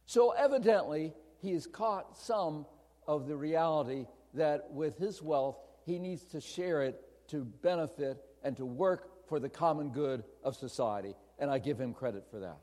So, 0.06 0.30
evidently, 0.30 1.14
he 1.40 1.52
has 1.52 1.66
caught 1.66 2.16
some 2.16 2.66
of 3.06 3.26
the 3.26 3.36
reality 3.36 4.06
that 4.34 4.70
with 4.70 4.98
his 4.98 5.22
wealth, 5.22 5.56
he 5.84 5.98
needs 5.98 6.24
to 6.26 6.40
share 6.40 6.82
it 6.82 7.00
to 7.28 7.44
benefit 7.44 8.18
and 8.42 8.56
to 8.56 8.66
work 8.66 9.28
for 9.28 9.38
the 9.38 9.48
common 9.48 9.90
good 9.90 10.24
of 10.42 10.56
society. 10.56 11.14
And 11.38 11.50
I 11.50 11.58
give 11.58 11.78
him 11.78 11.94
credit 11.94 12.24
for 12.30 12.40
that. 12.40 12.58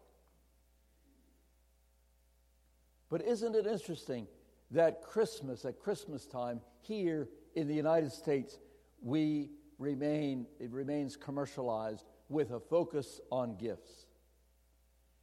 But 3.09 3.23
isn't 3.23 3.55
it 3.55 3.67
interesting 3.67 4.27
that 4.71 5.01
Christmas, 5.01 5.65
at 5.65 5.79
Christmas 5.79 6.25
time, 6.25 6.61
here 6.81 7.27
in 7.55 7.67
the 7.67 7.73
United 7.73 8.11
States, 8.11 8.57
we 9.01 9.49
remain, 9.77 10.47
it 10.59 10.71
remains 10.71 11.17
commercialized 11.17 12.05
with 12.29 12.51
a 12.51 12.59
focus 12.59 13.19
on 13.31 13.57
gifts? 13.57 14.05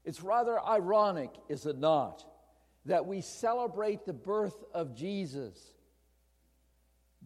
It's 0.09 0.23
rather 0.23 0.59
ironic, 0.59 1.29
is 1.51 1.67
it 1.67 1.77
not, 1.77 2.25
that 2.87 3.05
we 3.05 3.21
celebrate 3.21 4.07
the 4.07 4.15
birth 4.15 4.65
of 4.73 4.97
Jesus. 4.97 5.75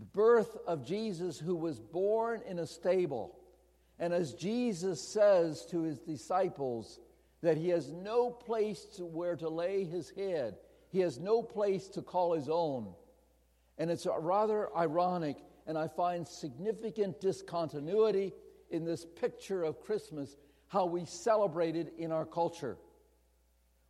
The 0.00 0.06
birth 0.06 0.56
of 0.66 0.84
Jesus, 0.84 1.38
who 1.38 1.54
was 1.54 1.78
born 1.78 2.42
in 2.44 2.58
a 2.58 2.66
stable. 2.66 3.38
And 4.00 4.12
as 4.12 4.34
Jesus 4.34 5.00
says 5.00 5.64
to 5.66 5.82
his 5.82 6.00
disciples, 6.00 6.98
that 7.40 7.56
he 7.56 7.68
has 7.68 7.92
no 7.92 8.30
place 8.30 8.84
to 8.96 9.06
where 9.06 9.36
to 9.36 9.48
lay 9.48 9.84
his 9.84 10.10
head, 10.10 10.56
he 10.88 10.98
has 10.98 11.20
no 11.20 11.40
place 11.40 11.86
to 11.90 12.02
call 12.02 12.32
his 12.32 12.48
own. 12.48 12.92
And 13.78 13.92
it's 13.92 14.08
rather 14.18 14.76
ironic, 14.76 15.36
and 15.68 15.78
I 15.78 15.86
find 15.86 16.26
significant 16.26 17.20
discontinuity 17.20 18.32
in 18.70 18.84
this 18.84 19.04
picture 19.04 19.62
of 19.62 19.80
Christmas 19.82 20.36
how 20.72 20.86
we 20.86 21.04
celebrate 21.04 21.76
it 21.76 21.92
in 21.98 22.10
our 22.10 22.24
culture. 22.24 22.78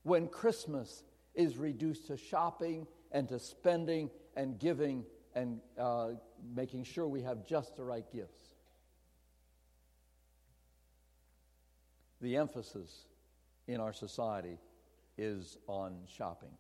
When 0.02 0.26
Christmas 0.26 1.04
is 1.32 1.56
reduced 1.56 2.08
to 2.08 2.16
shopping 2.16 2.88
and 3.12 3.28
to 3.28 3.38
spending 3.38 4.10
and 4.34 4.58
giving 4.58 5.04
and 5.36 5.60
uh, 5.78 6.08
making 6.56 6.82
sure 6.82 7.06
we 7.06 7.22
have 7.22 7.46
just 7.46 7.76
the 7.76 7.84
right 7.84 8.04
gifts. 8.12 8.42
The 12.20 12.36
emphasis 12.36 13.06
in 13.68 13.80
our 13.80 13.92
society 13.92 14.58
is 15.16 15.58
on 15.68 15.98
shopping 16.08 16.56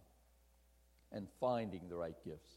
and 1.10 1.26
finding 1.40 1.88
the 1.88 1.96
right 1.96 2.16
gifts. 2.24 2.52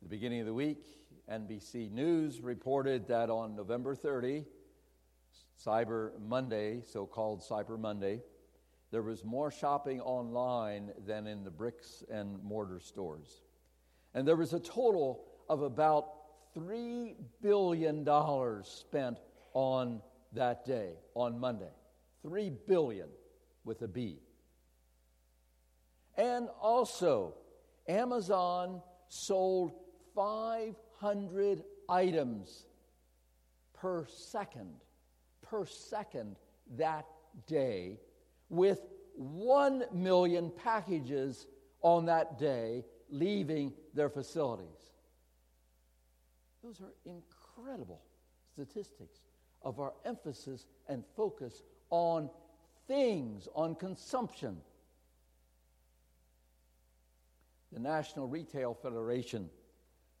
At 0.00 0.08
the 0.08 0.16
beginning 0.16 0.40
of 0.40 0.46
the 0.46 0.54
week, 0.54 0.82
NBC 1.30 1.90
News 1.92 2.40
reported 2.40 3.06
that 3.08 3.28
on 3.28 3.54
November 3.54 3.94
30, 3.94 4.46
Cyber 5.64 6.12
Monday, 6.20 6.82
so 6.84 7.06
called 7.06 7.42
Cyber 7.42 7.78
Monday, 7.78 8.22
there 8.90 9.02
was 9.02 9.24
more 9.24 9.50
shopping 9.50 10.00
online 10.00 10.92
than 11.06 11.26
in 11.26 11.44
the 11.44 11.50
bricks 11.50 12.02
and 12.10 12.42
mortar 12.42 12.80
stores. 12.80 13.42
And 14.14 14.26
there 14.26 14.36
was 14.36 14.54
a 14.54 14.60
total 14.60 15.24
of 15.48 15.62
about 15.62 16.54
$3 16.56 17.14
billion 17.42 18.06
spent 18.64 19.18
on 19.52 20.00
that 20.32 20.64
day, 20.64 20.94
on 21.14 21.38
Monday. 21.38 21.70
3 22.22 22.50
billion 22.66 23.08
with 23.64 23.82
a 23.82 23.88
B. 23.88 24.20
And 26.16 26.48
also, 26.60 27.34
Amazon 27.86 28.82
sold 29.08 29.72
500 30.14 31.62
items 31.88 32.64
per 33.74 34.06
second 34.06 34.74
per 35.50 35.66
second 35.66 36.36
that 36.76 37.06
day, 37.46 37.98
with 38.48 38.80
1 39.14 39.84
million 39.92 40.50
packages 40.50 41.46
on 41.82 42.06
that 42.06 42.38
day 42.38 42.84
leaving 43.10 43.72
their 43.94 44.08
facilities. 44.08 44.92
Those 46.62 46.80
are 46.80 46.92
incredible 47.04 48.02
statistics 48.52 49.20
of 49.62 49.80
our 49.80 49.92
emphasis 50.04 50.66
and 50.88 51.04
focus 51.16 51.62
on 51.90 52.30
things, 52.86 53.48
on 53.54 53.74
consumption. 53.74 54.58
The 57.72 57.80
National 57.80 58.26
Retail 58.26 58.74
Federation 58.74 59.50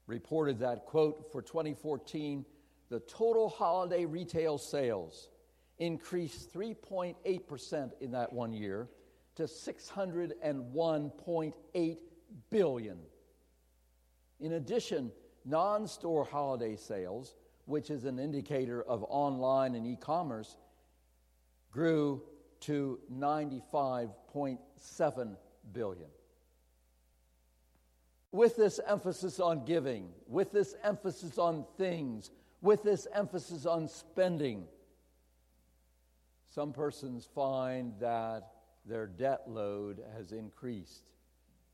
reported 0.06 0.58
that, 0.60 0.86
quote, 0.86 1.30
for 1.32 1.42
2014, 1.42 2.44
the 2.90 3.00
total 3.00 3.48
holiday 3.48 4.04
retail 4.04 4.58
sales 4.58 5.30
increased 5.78 6.52
3.8% 6.52 7.92
in 8.00 8.10
that 8.12 8.32
one 8.32 8.52
year 8.52 8.88
to 9.36 9.44
601.8 9.44 11.98
billion. 12.50 12.98
In 14.40 14.52
addition, 14.52 15.10
non-store 15.44 16.24
holiday 16.24 16.76
sales, 16.76 17.34
which 17.66 17.90
is 17.90 18.04
an 18.04 18.18
indicator 18.18 18.82
of 18.82 19.04
online 19.08 19.74
and 19.74 19.86
e-commerce, 19.86 20.56
grew 21.70 22.22
to 22.60 22.98
95.7 23.12 25.36
billion. 25.72 26.08
With 28.32 28.56
this 28.56 28.80
emphasis 28.86 29.40
on 29.40 29.64
giving, 29.64 30.10
with 30.26 30.52
this 30.52 30.74
emphasis 30.82 31.38
on 31.38 31.64
things, 31.76 32.30
with 32.60 32.82
this 32.82 33.06
emphasis 33.14 33.66
on 33.66 33.88
spending, 33.88 34.64
some 36.50 36.72
persons 36.72 37.28
find 37.34 37.92
that 38.00 38.50
their 38.84 39.06
debt 39.06 39.42
load 39.46 40.02
has 40.16 40.32
increased, 40.32 41.02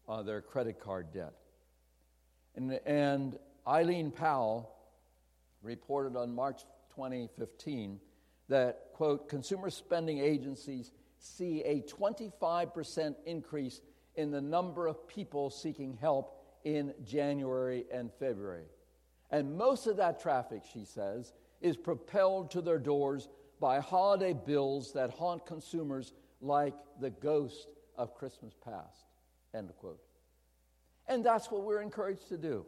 uh, 0.08 0.22
their 0.22 0.42
credit 0.42 0.80
card 0.80 1.12
debt. 1.12 1.34
And, 2.56 2.72
and 2.84 3.38
Eileen 3.66 4.10
Powell 4.10 4.74
reported 5.62 6.16
on 6.16 6.34
March 6.34 6.62
2015 6.94 7.98
that, 8.48 8.88
quote, 8.92 9.28
consumer 9.28 9.70
spending 9.70 10.18
agencies 10.18 10.92
see 11.18 11.62
a 11.62 11.80
25% 11.82 13.14
increase 13.24 13.80
in 14.16 14.30
the 14.30 14.40
number 14.40 14.86
of 14.86 15.08
people 15.08 15.50
seeking 15.50 15.96
help 16.00 16.44
in 16.64 16.92
January 17.04 17.84
and 17.92 18.10
February. 18.18 18.66
And 19.34 19.56
most 19.56 19.88
of 19.88 19.96
that 19.96 20.20
traffic, 20.20 20.62
she 20.72 20.84
says, 20.84 21.32
is 21.60 21.76
propelled 21.76 22.52
to 22.52 22.60
their 22.60 22.78
doors 22.78 23.28
by 23.58 23.80
holiday 23.80 24.32
bills 24.32 24.92
that 24.92 25.10
haunt 25.10 25.44
consumers 25.44 26.12
like 26.40 26.74
the 27.00 27.10
ghost 27.10 27.66
of 27.98 28.14
Christmas 28.14 28.54
past. 28.64 29.08
End 29.52 29.72
quote. 29.80 29.98
And 31.08 31.24
that's 31.24 31.50
what 31.50 31.64
we're 31.64 31.82
encouraged 31.82 32.28
to 32.28 32.38
do. 32.38 32.64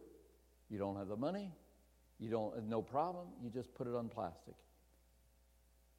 You 0.68 0.76
don't 0.76 0.96
have 0.96 1.06
the 1.06 1.16
money, 1.16 1.52
you 2.18 2.30
don't 2.30 2.68
no 2.68 2.82
problem, 2.82 3.28
you 3.40 3.48
just 3.48 3.72
put 3.72 3.86
it 3.86 3.94
on 3.94 4.08
plastic. 4.08 4.54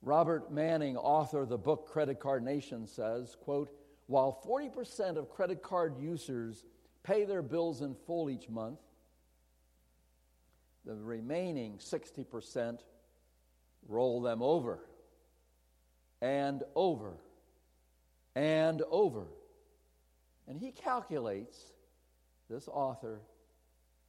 Robert 0.02 0.52
Manning, 0.52 0.98
author 0.98 1.44
of 1.44 1.50
the 1.50 1.58
book 1.58 1.88
Credit 1.88 2.20
Card 2.20 2.44
Nation, 2.44 2.86
says, 2.86 3.38
quote, 3.40 3.70
while 4.08 4.44
40% 4.46 5.16
of 5.16 5.30
credit 5.30 5.62
card 5.64 5.98
users 5.98 6.66
pay 7.04 7.24
their 7.24 7.42
bills 7.42 7.82
in 7.82 7.96
full 8.06 8.30
each 8.30 8.50
month, 8.50 8.80
the 10.88 10.96
remaining 10.96 11.78
60% 11.78 12.80
roll 13.88 14.22
them 14.22 14.42
over 14.42 14.80
and 16.22 16.64
over 16.76 17.14
and 18.36 18.82
over. 18.90 19.28
And 20.48 20.58
he 20.58 20.72
calculates, 20.72 21.74
this 22.50 22.68
author 22.70 23.20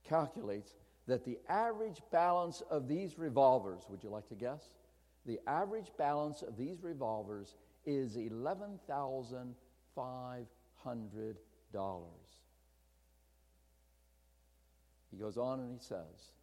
calculates, 0.08 0.72
that 1.08 1.24
the 1.24 1.38
average 1.48 2.00
balance 2.12 2.62
of 2.70 2.86
these 2.86 3.18
revolvers, 3.18 3.82
would 3.88 4.04
you 4.04 4.10
like 4.10 4.28
to 4.28 4.36
guess? 4.36 4.70
The 5.26 5.40
average 5.48 5.90
balance 5.98 6.42
of 6.42 6.56
these 6.56 6.80
revolvers 6.82 7.56
is 7.84 8.16
$11,500. 8.16 10.44
He 15.10 15.16
goes 15.16 15.38
on 15.38 15.60
and 15.60 15.72
he 15.72 15.78
says, 15.80 16.34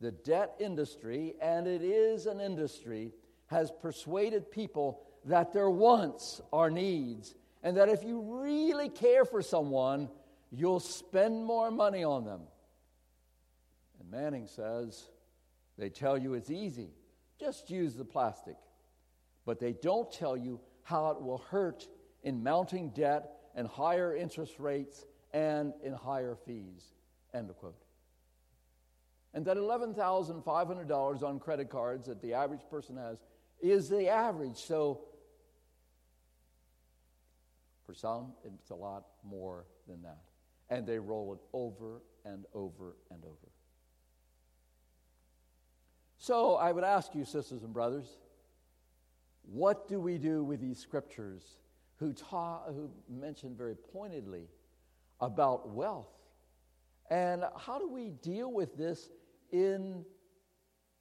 the 0.00 0.10
debt 0.10 0.54
industry, 0.58 1.34
and 1.40 1.66
it 1.66 1.82
is 1.82 2.26
an 2.26 2.40
industry, 2.40 3.12
has 3.46 3.70
persuaded 3.70 4.50
people 4.50 5.02
that 5.24 5.52
their 5.52 5.70
wants 5.70 6.40
are 6.52 6.70
needs, 6.70 7.34
and 7.62 7.76
that 7.76 7.88
if 7.88 8.02
you 8.02 8.20
really 8.42 8.88
care 8.88 9.24
for 9.24 9.42
someone, 9.42 10.08
you'll 10.50 10.80
spend 10.80 11.44
more 11.44 11.70
money 11.70 12.02
on 12.02 12.24
them. 12.24 12.40
And 14.00 14.10
Manning 14.10 14.46
says, 14.46 15.08
they 15.76 15.90
tell 15.90 16.16
you 16.16 16.34
it's 16.34 16.50
easy, 16.50 16.90
just 17.38 17.70
use 17.70 17.94
the 17.94 18.04
plastic. 18.04 18.56
But 19.44 19.60
they 19.60 19.72
don't 19.72 20.10
tell 20.12 20.36
you 20.36 20.60
how 20.82 21.10
it 21.10 21.20
will 21.20 21.44
hurt 21.50 21.86
in 22.22 22.42
mounting 22.42 22.90
debt 22.90 23.30
and 23.54 23.66
higher 23.66 24.14
interest 24.14 24.58
rates 24.58 25.06
and 25.32 25.72
in 25.82 25.92
higher 25.92 26.36
fees. 26.46 26.84
End 27.32 27.50
of 27.50 27.56
quote. 27.56 27.79
And 29.32 29.44
that 29.44 29.56
$11,500 29.56 31.22
on 31.22 31.38
credit 31.38 31.70
cards 31.70 32.06
that 32.08 32.20
the 32.20 32.34
average 32.34 32.62
person 32.68 32.96
has 32.96 33.18
is 33.60 33.88
the 33.88 34.08
average. 34.08 34.56
So 34.56 35.02
for 37.86 37.94
some, 37.94 38.32
it's 38.44 38.70
a 38.70 38.74
lot 38.74 39.06
more 39.24 39.66
than 39.86 40.02
that. 40.02 40.18
And 40.68 40.86
they 40.86 40.98
roll 40.98 41.34
it 41.34 41.40
over 41.52 42.02
and 42.24 42.44
over 42.54 42.96
and 43.10 43.24
over. 43.24 43.50
So 46.18 46.56
I 46.56 46.72
would 46.72 46.84
ask 46.84 47.14
you, 47.14 47.24
sisters 47.24 47.62
and 47.62 47.72
brothers, 47.72 48.06
what 49.50 49.88
do 49.88 50.00
we 50.00 50.18
do 50.18 50.44
with 50.44 50.60
these 50.60 50.78
scriptures 50.78 51.42
who, 51.98 52.12
ta- 52.12 52.64
who 52.66 52.90
mention 53.08 53.56
very 53.56 53.74
pointedly 53.74 54.48
about 55.20 55.70
wealth? 55.70 56.10
And 57.10 57.44
how 57.56 57.78
do 57.78 57.88
we 57.88 58.10
deal 58.10 58.52
with 58.52 58.76
this 58.76 59.08
in 59.52 60.04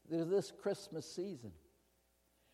this 0.09 0.51
Christmas 0.51 1.05
season? 1.09 1.51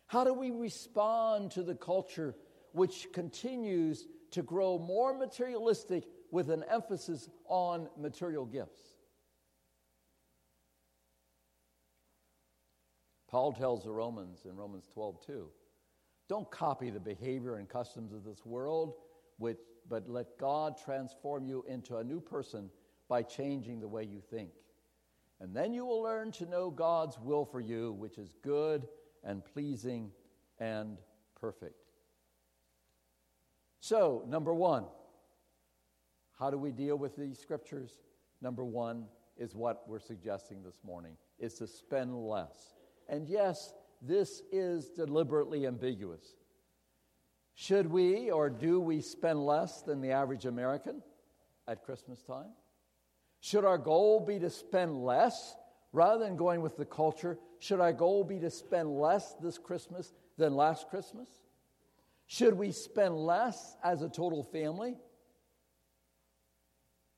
How 0.06 0.24
do 0.24 0.32
we 0.32 0.50
respond 0.50 1.50
to 1.52 1.62
the 1.62 1.74
culture 1.74 2.36
which 2.72 3.08
continues 3.12 4.06
to 4.32 4.42
grow 4.42 4.78
more 4.78 5.16
materialistic 5.16 6.04
with 6.30 6.50
an 6.50 6.64
emphasis 6.70 7.28
on 7.46 7.88
material 7.98 8.44
gifts? 8.44 8.80
Paul 13.28 13.52
tells 13.52 13.84
the 13.84 13.90
Romans 13.90 14.44
in 14.44 14.56
Romans 14.56 14.86
12, 14.94 15.26
2, 15.26 15.48
don't 16.28 16.50
copy 16.50 16.90
the 16.90 17.00
behavior 17.00 17.56
and 17.56 17.68
customs 17.68 18.12
of 18.12 18.24
this 18.24 18.44
world, 18.44 18.94
which, 19.38 19.58
but 19.88 20.08
let 20.08 20.38
God 20.38 20.76
transform 20.82 21.44
you 21.46 21.64
into 21.68 21.96
a 21.96 22.04
new 22.04 22.20
person 22.20 22.70
by 23.08 23.22
changing 23.22 23.80
the 23.80 23.88
way 23.88 24.04
you 24.04 24.20
think. 24.20 24.50
And 25.40 25.54
then 25.54 25.72
you 25.72 25.84
will 25.84 26.02
learn 26.02 26.32
to 26.32 26.46
know 26.46 26.70
God's 26.70 27.18
will 27.18 27.44
for 27.44 27.60
you, 27.60 27.92
which 27.92 28.18
is 28.18 28.34
good 28.42 28.88
and 29.22 29.44
pleasing 29.44 30.10
and 30.58 30.96
perfect. 31.38 31.90
So, 33.80 34.24
number 34.26 34.54
one, 34.54 34.86
how 36.38 36.50
do 36.50 36.58
we 36.58 36.72
deal 36.72 36.96
with 36.96 37.16
these 37.16 37.38
scriptures? 37.38 37.90
Number 38.40 38.64
one 38.64 39.06
is 39.36 39.54
what 39.54 39.88
we're 39.88 39.98
suggesting 39.98 40.62
this 40.62 40.80
morning 40.84 41.16
is 41.38 41.54
to 41.54 41.66
spend 41.66 42.14
less. 42.14 42.74
And 43.08 43.28
yes, 43.28 43.74
this 44.02 44.42
is 44.50 44.88
deliberately 44.90 45.66
ambiguous. 45.66 46.36
Should 47.54 47.86
we 47.86 48.30
or 48.30 48.50
do 48.50 48.80
we 48.80 49.00
spend 49.00 49.44
less 49.44 49.82
than 49.82 50.00
the 50.00 50.10
average 50.10 50.46
American 50.46 51.02
at 51.68 51.84
Christmas 51.84 52.22
time? 52.22 52.50
Should 53.46 53.64
our 53.64 53.78
goal 53.78 54.18
be 54.18 54.40
to 54.40 54.50
spend 54.50 55.04
less 55.04 55.54
rather 55.92 56.24
than 56.24 56.36
going 56.36 56.62
with 56.62 56.76
the 56.76 56.84
culture? 56.84 57.38
Should 57.60 57.78
our 57.78 57.92
goal 57.92 58.24
be 58.24 58.40
to 58.40 58.50
spend 58.50 58.90
less 58.98 59.36
this 59.40 59.56
Christmas 59.56 60.12
than 60.36 60.56
last 60.56 60.88
Christmas? 60.88 61.28
Should 62.26 62.54
we 62.54 62.72
spend 62.72 63.16
less 63.16 63.76
as 63.84 64.02
a 64.02 64.08
total 64.08 64.42
family? 64.42 64.96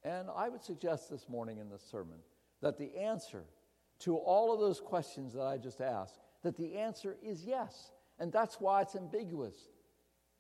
And 0.05 0.29
I 0.37 0.51
would 0.51 0.63
suggest 0.63 1.09
this 1.09 1.31
morning 1.31 1.57
in 1.57 1.71
this 1.71 1.89
sermon 1.91 2.19
that 2.61 2.77
the 2.77 2.95
answer 2.99 3.45
to 4.01 4.17
all 4.17 4.53
of 4.53 4.61
those 4.61 4.81
questions 4.81 5.33
that 5.33 5.47
I 5.47 5.57
just 5.57 5.81
asked, 5.81 6.19
that 6.43 6.59
the 6.59 6.77
answer 6.77 7.17
is 7.23 7.47
yes. 7.47 7.91
And 8.19 8.31
that's 8.31 8.61
why 8.61 8.83
it's 8.83 8.97
ambiguous. 8.97 9.71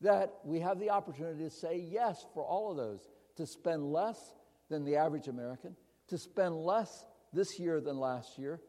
That 0.02 0.34
we 0.44 0.60
have 0.60 0.80
the 0.80 0.90
opportunity 0.90 1.44
to 1.44 1.50
say 1.50 1.78
yes 1.78 2.26
for 2.34 2.44
all 2.44 2.70
of 2.70 2.76
those, 2.76 3.08
to 3.36 3.46
spend 3.46 3.90
less 3.90 4.34
than 4.68 4.84
the 4.84 4.96
average 4.96 5.28
American, 5.28 5.76
to 6.08 6.18
spend 6.18 6.56
less 6.56 7.06
this 7.32 7.58
year 7.58 7.80
than 7.80 7.98
last 7.98 8.38
year, 8.38 8.60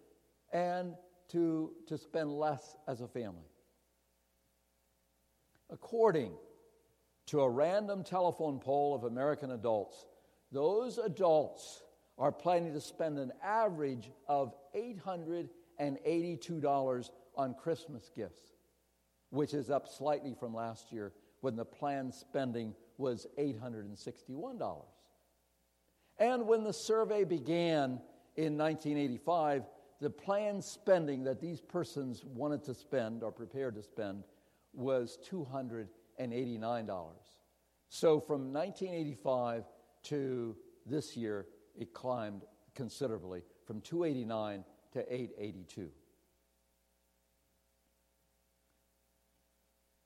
and 0.51 0.95
to, 1.29 1.71
to 1.87 1.97
spend 1.97 2.31
less 2.31 2.75
as 2.87 3.01
a 3.01 3.07
family. 3.07 3.49
According 5.69 6.31
to 7.27 7.41
a 7.41 7.49
random 7.49 8.03
telephone 8.03 8.59
poll 8.59 8.95
of 8.95 9.03
American 9.03 9.51
adults, 9.51 10.07
those 10.51 10.97
adults 10.97 11.83
are 12.17 12.31
planning 12.31 12.73
to 12.73 12.81
spend 12.81 13.19
an 13.19 13.31
average 13.43 14.09
of 14.27 14.55
$882 14.75 17.09
on 17.35 17.53
Christmas 17.53 18.09
gifts, 18.15 18.41
which 19.29 19.53
is 19.53 19.69
up 19.69 19.87
slightly 19.87 20.33
from 20.37 20.53
last 20.53 20.91
year 20.91 21.13
when 21.41 21.55
the 21.55 21.63
planned 21.63 22.13
spending 22.13 22.75
was 22.97 23.25
$861. 23.37 24.83
And 26.19 26.47
when 26.47 26.63
the 26.63 26.73
survey 26.73 27.23
began 27.23 28.01
in 28.35 28.57
1985, 28.57 29.63
the 30.01 30.09
planned 30.09 30.63
spending 30.63 31.23
that 31.23 31.39
these 31.39 31.61
persons 31.61 32.23
wanted 32.25 32.63
to 32.65 32.73
spend 32.73 33.23
or 33.23 33.31
prepared 33.31 33.75
to 33.75 33.83
spend 33.83 34.23
was 34.73 35.17
$289. 35.29 35.87
So 37.89 38.19
from 38.19 38.53
1985 38.53 39.63
to 40.03 40.55
this 40.85 41.17
year, 41.17 41.47
it 41.77 41.93
climbed 41.93 42.43
considerably 42.75 43.43
from 43.65 43.81
289 43.81 44.63
to 44.93 45.13
882. 45.13 45.89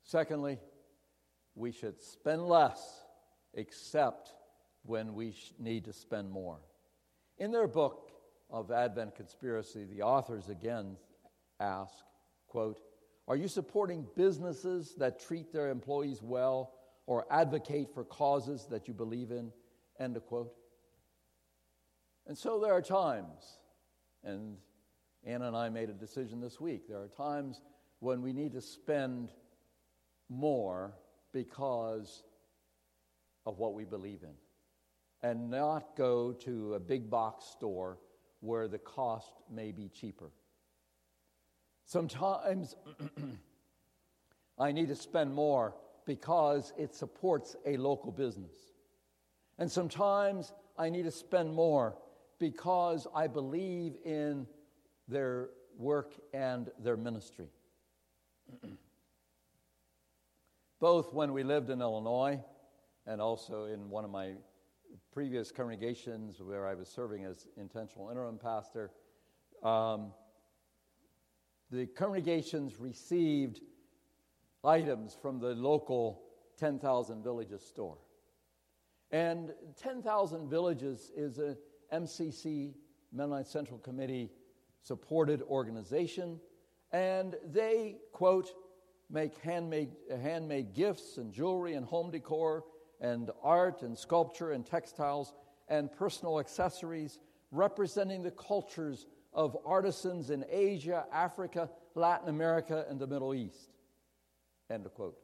Secondly, 0.03 0.59
we 1.55 1.71
should 1.71 1.99
spend 1.99 2.47
less 2.47 3.05
except 3.53 4.33
when 4.83 5.13
we 5.13 5.33
need 5.59 5.85
to 5.85 5.93
spend 5.93 6.29
more. 6.29 6.59
In 7.37 7.51
their 7.51 7.67
book 7.67 8.11
of 8.49 8.71
Advent 8.71 9.15
Conspiracy, 9.15 9.85
the 9.85 10.01
authors 10.03 10.49
again 10.49 10.97
ask, 11.59 11.93
quote, 12.47 12.79
are 13.27 13.37
you 13.37 13.47
supporting 13.47 14.05
businesses 14.15 14.95
that 14.97 15.19
treat 15.19 15.53
their 15.53 15.69
employees 15.69 16.21
well 16.21 16.73
or 17.05 17.25
advocate 17.31 17.93
for 17.93 18.03
causes 18.03 18.67
that 18.69 18.87
you 18.87 18.93
believe 18.93 19.31
in? 19.31 19.51
End 19.99 20.17
of 20.17 20.25
quote. 20.25 20.53
And 22.27 22.37
so 22.37 22.59
there 22.59 22.73
are 22.73 22.81
times, 22.81 23.57
and 24.23 24.57
Anna 25.25 25.47
and 25.47 25.55
I 25.55 25.69
made 25.69 25.89
a 25.89 25.93
decision 25.93 26.41
this 26.41 26.59
week, 26.59 26.87
there 26.87 27.01
are 27.01 27.07
times 27.07 27.61
when 27.99 28.21
we 28.21 28.33
need 28.33 28.53
to 28.53 28.61
spend 28.61 29.29
more 30.29 30.93
because 31.31 32.23
of 33.45 33.57
what 33.57 33.73
we 33.73 33.85
believe 33.85 34.23
in 34.23 34.33
and 35.23 35.49
not 35.49 35.95
go 35.95 36.33
to 36.33 36.75
a 36.75 36.79
big 36.79 37.09
box 37.09 37.45
store 37.45 37.97
where 38.41 38.67
the 38.67 38.77
cost 38.77 39.31
may 39.49 39.71
be 39.71 39.87
cheaper. 39.87 40.29
Sometimes 41.85 42.75
I 44.59 44.73
need 44.73 44.89
to 44.89 44.95
spend 44.95 45.33
more 45.33 45.75
because 46.05 46.73
it 46.77 46.93
supports 46.93 47.55
a 47.65 47.77
local 47.77 48.11
business. 48.11 48.53
And 49.57 49.71
sometimes 49.71 50.51
I 50.77 50.89
need 50.89 51.03
to 51.03 51.11
spend 51.11 51.53
more 51.53 51.95
because 52.37 53.07
I 53.15 53.27
believe 53.27 53.95
in 54.03 54.45
their 55.07 55.49
work 55.77 56.13
and 56.33 56.69
their 56.79 56.97
ministry. 56.97 57.47
Both 60.81 61.13
when 61.13 61.31
we 61.31 61.43
lived 61.43 61.69
in 61.69 61.81
Illinois 61.81 62.41
and 63.05 63.21
also 63.21 63.65
in 63.65 63.89
one 63.89 64.03
of 64.03 64.11
my 64.11 64.33
previous 65.11 65.51
congregations 65.51 66.41
where 66.41 66.67
I 66.67 66.73
was 66.73 66.87
serving 66.87 67.25
as 67.25 67.47
intentional 67.57 68.09
interim 68.09 68.37
pastor, 68.37 68.91
um, 69.63 70.11
the 71.71 71.87
congregations 71.87 72.79
received 72.79 73.61
items 74.63 75.17
from 75.19 75.39
the 75.39 75.55
local 75.55 76.23
10,000 76.57 77.23
Villages 77.23 77.65
store. 77.65 77.97
And 79.11 79.53
10,000 79.81 80.49
Villages 80.49 81.11
is 81.15 81.39
a 81.39 81.57
MCC, 81.93 82.73
Mennonite 83.11 83.47
Central 83.47 83.79
Committee, 83.79 84.31
supported 84.81 85.41
organization. 85.43 86.39
And 86.91 87.35
they, 87.45 87.97
quote, 88.11 88.51
make 89.09 89.37
handmade, 89.37 89.95
handmade 90.09 90.73
gifts 90.73 91.17
and 91.17 91.31
jewelry 91.31 91.73
and 91.73 91.85
home 91.85 92.11
decor 92.11 92.63
and 93.03 93.29
art 93.43 93.83
and 93.83 93.95
sculpture 93.95 94.53
and 94.53 94.65
textiles 94.65 95.33
and 95.67 95.91
personal 95.91 96.39
accessories 96.39 97.19
representing 97.51 98.23
the 98.23 98.31
cultures 98.31 99.05
of 99.33 99.57
artisans 99.65 100.29
in 100.29 100.45
Asia, 100.49 101.05
Africa, 101.11 101.69
Latin 101.95 102.29
America, 102.29 102.85
and 102.89 102.99
the 102.99 103.05
Middle 103.05 103.35
East. 103.35 103.73
End 104.71 104.85
of 104.85 104.93
quote. 104.95 105.17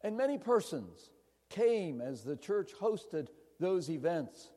And 0.00 0.16
many 0.16 0.38
persons 0.38 1.10
came 1.50 2.00
as 2.00 2.22
the 2.22 2.36
church 2.36 2.72
hosted 2.80 3.28
those 3.60 3.90
events. 3.90 4.50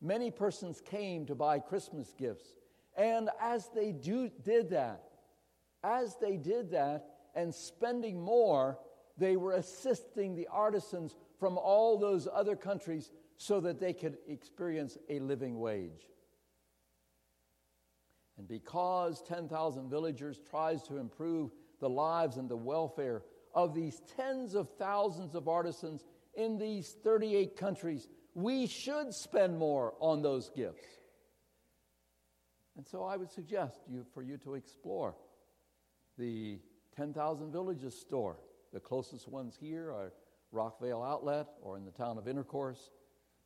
Many 0.00 0.30
persons 0.30 0.80
came 0.80 1.26
to 1.26 1.34
buy 1.34 1.58
Christmas 1.58 2.12
gifts. 2.16 2.54
And 2.96 3.30
as 3.40 3.70
they 3.74 3.92
do, 3.92 4.30
did 4.44 4.70
that, 4.70 5.04
as 5.82 6.16
they 6.20 6.36
did 6.36 6.70
that 6.72 7.06
and 7.34 7.52
spending 7.52 8.20
more, 8.20 8.78
they 9.16 9.36
were 9.36 9.52
assisting 9.52 10.34
the 10.34 10.48
artisans 10.50 11.14
from 11.38 11.58
all 11.58 11.98
those 11.98 12.28
other 12.32 12.56
countries 12.56 13.10
so 13.36 13.60
that 13.60 13.80
they 13.80 13.92
could 13.92 14.18
experience 14.28 14.96
a 15.08 15.18
living 15.20 15.58
wage. 15.58 16.08
And 18.36 18.48
because 18.48 19.22
10,000 19.22 19.88
villagers 19.88 20.40
tries 20.50 20.82
to 20.84 20.96
improve 20.96 21.52
the 21.80 21.88
lives 21.88 22.36
and 22.36 22.48
the 22.48 22.56
welfare 22.56 23.22
of 23.54 23.74
these 23.74 24.02
tens 24.16 24.54
of 24.54 24.68
thousands 24.78 25.34
of 25.34 25.48
artisans 25.48 26.04
in 26.34 26.58
these 26.58 26.96
38 27.04 27.56
countries, 27.56 28.08
we 28.34 28.66
should 28.66 29.14
spend 29.14 29.56
more 29.56 29.94
on 30.00 30.22
those 30.22 30.50
gifts. 30.50 30.86
And 32.76 32.84
so 32.84 33.04
I 33.04 33.16
would 33.16 33.30
suggest 33.30 33.78
you, 33.88 34.04
for 34.12 34.22
you 34.22 34.36
to 34.38 34.54
explore 34.54 35.14
the 36.18 36.58
10,000 36.96 37.52
Villages 37.52 37.98
store. 38.00 38.36
The 38.74 38.80
closest 38.80 39.28
ones 39.28 39.56
here 39.58 39.92
are 39.92 40.12
Rockvale 40.52 41.08
Outlet 41.08 41.46
or 41.62 41.76
in 41.76 41.84
the 41.84 41.92
town 41.92 42.18
of 42.18 42.26
Intercourse. 42.26 42.90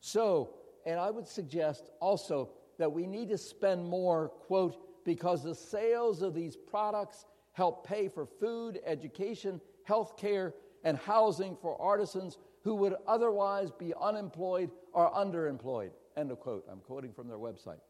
So, 0.01 0.55
and 0.87 0.99
I 0.99 1.11
would 1.11 1.29
suggest 1.29 1.91
also 2.01 2.49
that 2.79 2.91
we 2.91 3.07
need 3.07 3.29
to 3.29 3.37
spend 3.37 3.85
more, 3.85 4.31
quote, 4.31 5.05
because 5.05 5.43
the 5.45 5.55
sales 5.55 6.23
of 6.23 6.35
these 6.35 6.57
products 6.57 7.27
help 7.53 7.87
pay 7.87 8.09
for 8.09 8.25
food, 8.25 8.81
education, 8.87 9.61
health 9.85 10.17
care, 10.17 10.55
and 10.83 10.97
housing 10.97 11.59
for 11.61 11.79
artisans 11.81 12.39
who 12.65 12.75
would 12.77 12.95
otherwise 13.07 13.71
be 13.71 13.93
unemployed 14.01 14.71
or 14.95 15.13
underemployed. 15.13 15.91
End 16.17 16.31
of 16.31 16.41
quote. 16.41 16.65
I'm 16.71 16.81
quoting 16.81 17.13
from 17.13 17.29
their 17.29 17.37
website. 17.37 17.81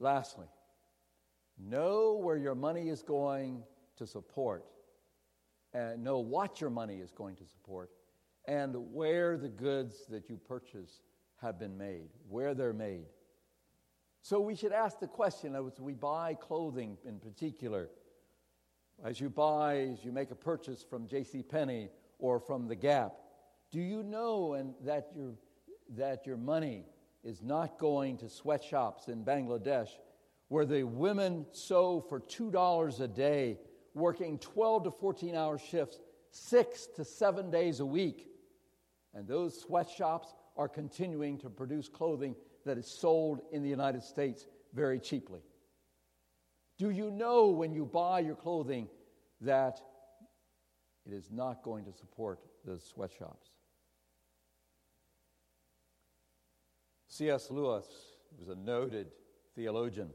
Lastly, 0.00 0.46
know 1.58 2.14
where 2.14 2.36
your 2.36 2.54
money 2.54 2.88
is 2.88 3.02
going 3.02 3.62
to 3.96 4.06
support, 4.06 4.64
and 5.72 6.02
know 6.02 6.18
what 6.18 6.60
your 6.60 6.70
money 6.70 6.96
is 6.96 7.10
going 7.10 7.36
to 7.36 7.46
support, 7.46 7.90
and 8.46 8.74
where 8.92 9.36
the 9.36 9.48
goods 9.48 10.06
that 10.08 10.28
you 10.30 10.36
purchase 10.36 11.02
have 11.40 11.58
been 11.58 11.76
made, 11.76 12.08
where 12.28 12.54
they're 12.54 12.72
made. 12.72 13.06
So 14.22 14.40
we 14.40 14.54
should 14.54 14.72
ask 14.72 14.98
the 14.98 15.06
question 15.06 15.54
as 15.54 15.80
we 15.80 15.94
buy 15.94 16.34
clothing 16.34 16.98
in 17.04 17.18
particular, 17.18 17.90
as 19.04 19.20
you 19.20 19.30
buy, 19.30 19.78
as 19.92 20.04
you 20.04 20.12
make 20.12 20.30
a 20.30 20.36
purchase 20.36 20.84
from 20.88 21.06
J.C. 21.06 21.42
Penney 21.42 21.88
or 22.18 22.40
from 22.40 22.66
the 22.66 22.74
Gap, 22.74 23.14
do 23.70 23.80
you 23.80 24.02
know 24.02 24.54
and 24.54 24.74
that 24.84 25.08
your 25.14 25.34
that 25.96 26.26
your 26.26 26.36
money 26.36 26.84
is 27.24 27.42
not 27.42 27.78
going 27.78 28.16
to 28.18 28.28
sweatshops 28.28 29.08
in 29.08 29.24
Bangladesh 29.24 29.88
where 30.48 30.64
the 30.64 30.82
women 30.82 31.46
sew 31.52 32.04
for 32.08 32.20
$2 32.20 33.00
a 33.00 33.08
day, 33.08 33.58
working 33.94 34.38
12 34.38 34.84
to 34.84 34.90
14 34.90 35.34
hour 35.34 35.58
shifts, 35.58 35.98
six 36.30 36.86
to 36.96 37.04
seven 37.04 37.50
days 37.50 37.80
a 37.80 37.86
week. 37.86 38.28
And 39.14 39.26
those 39.26 39.60
sweatshops 39.60 40.34
are 40.56 40.68
continuing 40.68 41.38
to 41.38 41.50
produce 41.50 41.88
clothing 41.88 42.34
that 42.64 42.78
is 42.78 42.86
sold 42.86 43.40
in 43.52 43.62
the 43.62 43.68
United 43.68 44.02
States 44.02 44.46
very 44.74 44.98
cheaply. 44.98 45.40
Do 46.78 46.90
you 46.90 47.10
know 47.10 47.48
when 47.48 47.72
you 47.72 47.84
buy 47.84 48.20
your 48.20 48.36
clothing 48.36 48.88
that 49.40 49.80
it 51.06 51.12
is 51.12 51.30
not 51.30 51.62
going 51.62 51.84
to 51.84 51.92
support 51.92 52.40
those 52.64 52.84
sweatshops? 52.84 53.48
C.S. 57.08 57.50
Lewis 57.50 57.86
was 58.38 58.48
a 58.48 58.54
noted 58.54 59.08
theologian. 59.56 60.10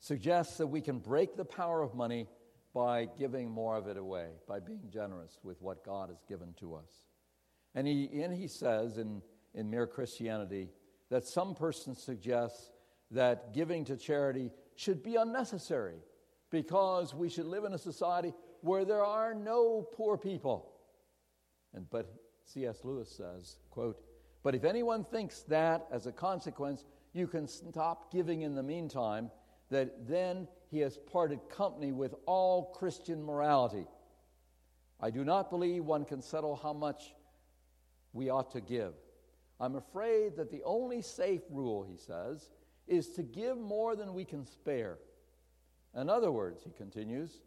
Suggests 0.00 0.56
that 0.58 0.66
we 0.66 0.80
can 0.80 0.98
break 0.98 1.36
the 1.36 1.44
power 1.44 1.82
of 1.82 1.94
money 1.94 2.28
by 2.74 3.08
giving 3.18 3.50
more 3.50 3.76
of 3.76 3.88
it 3.88 3.96
away, 3.96 4.28
by 4.46 4.60
being 4.60 4.88
generous 4.92 5.38
with 5.42 5.60
what 5.60 5.84
God 5.84 6.10
has 6.10 6.22
given 6.28 6.54
to 6.60 6.74
us. 6.74 7.04
And 7.74 7.86
he, 7.86 8.08
and 8.22 8.32
he 8.32 8.46
says 8.46 8.98
in, 8.98 9.22
in 9.54 9.70
Mere 9.70 9.86
Christianity 9.86 10.70
that 11.10 11.24
some 11.24 11.54
persons 11.54 12.02
suggest 12.02 12.70
that 13.10 13.54
giving 13.54 13.84
to 13.86 13.96
charity 13.96 14.50
should 14.76 15.02
be 15.02 15.16
unnecessary 15.16 15.96
because 16.50 17.14
we 17.14 17.28
should 17.28 17.46
live 17.46 17.64
in 17.64 17.72
a 17.72 17.78
society 17.78 18.32
where 18.60 18.84
there 18.84 19.04
are 19.04 19.34
no 19.34 19.86
poor 19.92 20.16
people. 20.16 20.72
And 21.74 21.88
but 21.90 22.12
C.S. 22.44 22.84
Lewis 22.84 23.10
says, 23.10 23.58
quote, 23.70 24.00
but 24.42 24.54
if 24.54 24.64
anyone 24.64 25.04
thinks 25.04 25.42
that 25.48 25.86
as 25.90 26.06
a 26.06 26.12
consequence 26.12 26.84
you 27.12 27.26
can 27.26 27.46
stop 27.46 28.12
giving 28.12 28.42
in 28.42 28.54
the 28.54 28.62
meantime, 28.62 29.30
that 29.70 30.08
then 30.08 30.48
he 30.70 30.78
has 30.80 30.96
parted 30.96 31.40
company 31.48 31.92
with 31.92 32.14
all 32.26 32.66
Christian 32.78 33.22
morality. 33.22 33.86
I 35.00 35.10
do 35.10 35.24
not 35.24 35.50
believe 35.50 35.84
one 35.84 36.04
can 36.04 36.22
settle 36.22 36.56
how 36.56 36.72
much 36.72 37.14
we 38.12 38.30
ought 38.30 38.50
to 38.52 38.60
give. 38.60 38.94
I'm 39.60 39.76
afraid 39.76 40.36
that 40.36 40.50
the 40.50 40.62
only 40.64 41.02
safe 41.02 41.42
rule, 41.50 41.84
he 41.88 41.96
says, 41.96 42.48
is 42.86 43.08
to 43.10 43.22
give 43.22 43.58
more 43.58 43.96
than 43.96 44.14
we 44.14 44.24
can 44.24 44.44
spare. 44.44 44.98
In 45.96 46.08
other 46.08 46.30
words, 46.30 46.62
he 46.64 46.70
continues, 46.70 47.40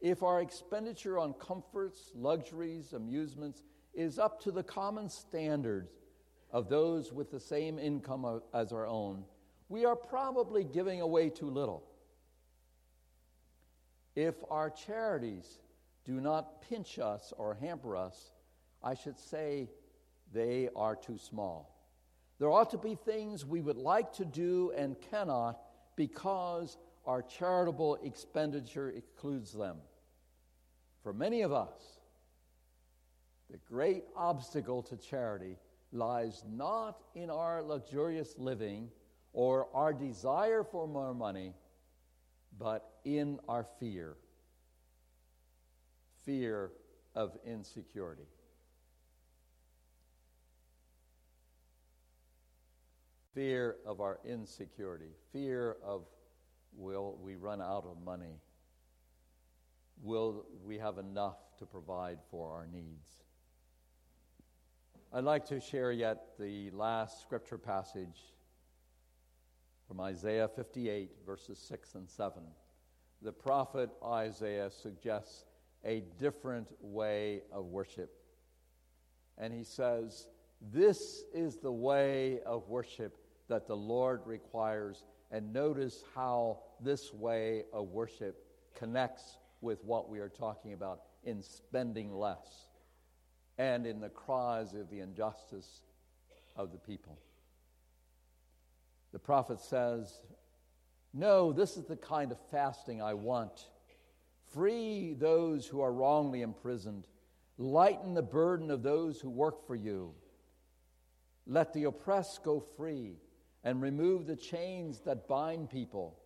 if 0.00 0.22
our 0.22 0.40
expenditure 0.40 1.18
on 1.18 1.34
comforts, 1.34 2.10
luxuries, 2.14 2.92
amusements 2.92 3.62
is 3.94 4.18
up 4.18 4.40
to 4.42 4.50
the 4.50 4.62
common 4.62 5.08
standards 5.08 5.92
of 6.50 6.68
those 6.68 7.12
with 7.12 7.30
the 7.30 7.40
same 7.40 7.78
income 7.78 8.42
as 8.52 8.72
our 8.72 8.86
own, 8.86 9.24
we 9.72 9.86
are 9.86 9.96
probably 9.96 10.64
giving 10.64 11.00
away 11.00 11.30
too 11.30 11.48
little. 11.48 11.82
If 14.14 14.34
our 14.50 14.68
charities 14.68 15.46
do 16.04 16.20
not 16.20 16.60
pinch 16.68 16.98
us 16.98 17.32
or 17.38 17.54
hamper 17.54 17.96
us, 17.96 18.32
I 18.82 18.92
should 18.92 19.18
say 19.18 19.70
they 20.34 20.68
are 20.76 20.94
too 20.94 21.16
small. 21.16 21.74
There 22.38 22.50
ought 22.50 22.68
to 22.72 22.76
be 22.76 22.96
things 22.96 23.46
we 23.46 23.62
would 23.62 23.78
like 23.78 24.12
to 24.16 24.26
do 24.26 24.74
and 24.76 24.94
cannot 25.10 25.58
because 25.96 26.76
our 27.06 27.22
charitable 27.22 27.96
expenditure 28.04 28.90
includes 28.90 29.54
them. 29.54 29.78
For 31.02 31.14
many 31.14 31.40
of 31.40 31.54
us, 31.54 31.80
the 33.50 33.56
great 33.70 34.04
obstacle 34.14 34.82
to 34.82 34.98
charity 34.98 35.56
lies 35.92 36.44
not 36.46 36.98
in 37.14 37.30
our 37.30 37.62
luxurious 37.62 38.34
living 38.36 38.90
or 39.32 39.68
our 39.74 39.92
desire 39.92 40.64
for 40.64 40.86
more 40.86 41.14
money, 41.14 41.54
but 42.58 42.90
in 43.04 43.38
our 43.48 43.66
fear 43.80 44.16
fear 46.24 46.70
of 47.14 47.36
insecurity. 47.44 48.26
Fear 53.34 53.76
of 53.86 54.00
our 54.00 54.18
insecurity, 54.24 55.10
fear 55.32 55.76
of 55.82 56.02
will 56.76 57.18
we 57.22 57.36
run 57.36 57.60
out 57.60 57.84
of 57.86 58.02
money? 58.04 58.40
Will 60.02 60.44
we 60.64 60.78
have 60.78 60.98
enough 60.98 61.38
to 61.58 61.66
provide 61.66 62.18
for 62.30 62.52
our 62.52 62.66
needs? 62.66 63.08
I'd 65.12 65.24
like 65.24 65.46
to 65.46 65.60
share 65.60 65.92
yet 65.92 66.38
the 66.38 66.70
last 66.70 67.22
scripture 67.22 67.58
passage 67.58 68.32
from 69.92 70.00
Isaiah 70.00 70.48
58, 70.48 71.10
verses 71.26 71.58
6 71.68 71.96
and 71.96 72.08
7. 72.08 72.42
The 73.20 73.30
prophet 73.30 73.90
Isaiah 74.02 74.70
suggests 74.70 75.44
a 75.84 76.02
different 76.18 76.68
way 76.80 77.42
of 77.52 77.66
worship. 77.66 78.10
And 79.36 79.52
he 79.52 79.64
says, 79.64 80.28
This 80.72 81.24
is 81.34 81.58
the 81.58 81.72
way 81.72 82.40
of 82.46 82.70
worship 82.70 83.18
that 83.48 83.66
the 83.66 83.76
Lord 83.76 84.22
requires. 84.24 85.04
And 85.30 85.52
notice 85.52 86.02
how 86.14 86.60
this 86.80 87.12
way 87.12 87.64
of 87.70 87.88
worship 87.88 88.46
connects 88.74 89.36
with 89.60 89.84
what 89.84 90.08
we 90.08 90.20
are 90.20 90.30
talking 90.30 90.72
about 90.72 91.02
in 91.22 91.42
spending 91.42 92.14
less 92.14 92.68
and 93.58 93.86
in 93.86 94.00
the 94.00 94.08
cries 94.08 94.72
of 94.72 94.88
the 94.88 95.00
injustice 95.00 95.82
of 96.56 96.72
the 96.72 96.78
people. 96.78 97.18
The 99.12 99.18
prophet 99.18 99.60
says, 99.60 100.22
No, 101.12 101.52
this 101.52 101.76
is 101.76 101.84
the 101.84 101.96
kind 101.96 102.32
of 102.32 102.38
fasting 102.50 103.02
I 103.02 103.14
want 103.14 103.68
Free 104.52 105.14
those 105.14 105.66
who 105.66 105.80
are 105.80 105.92
wrongly 105.92 106.42
imprisoned. 106.42 107.06
Lighten 107.56 108.14
the 108.14 108.22
burden 108.22 108.70
of 108.70 108.82
those 108.82 109.20
who 109.20 109.30
work 109.30 109.66
for 109.66 109.74
you. 109.74 110.14
Let 111.46 111.72
the 111.72 111.84
oppressed 111.84 112.42
go 112.42 112.60
free 112.76 113.16
and 113.64 113.80
remove 113.80 114.26
the 114.26 114.36
chains 114.36 115.00
that 115.00 115.26
bind 115.26 115.70
people. 115.70 116.18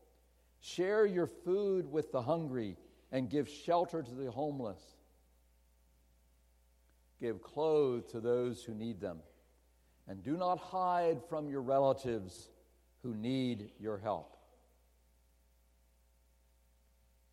Share 0.60 1.06
your 1.06 1.26
food 1.26 1.90
with 1.90 2.10
the 2.10 2.22
hungry 2.22 2.76
and 3.12 3.30
give 3.30 3.48
shelter 3.48 4.02
to 4.02 4.14
the 4.14 4.30
homeless. 4.30 4.82
Give 7.20 7.40
clothes 7.40 8.06
to 8.10 8.20
those 8.20 8.62
who 8.64 8.74
need 8.74 9.00
them. 9.00 9.20
And 10.08 10.22
do 10.22 10.36
not 10.36 10.58
hide 10.58 11.20
from 11.28 11.48
your 11.48 11.62
relatives 11.62 12.50
who 13.06 13.14
need 13.14 13.70
your 13.78 13.98
help. 13.98 14.36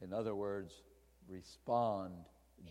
In 0.03 0.13
other 0.13 0.35
words, 0.35 0.83
respond 1.27 2.13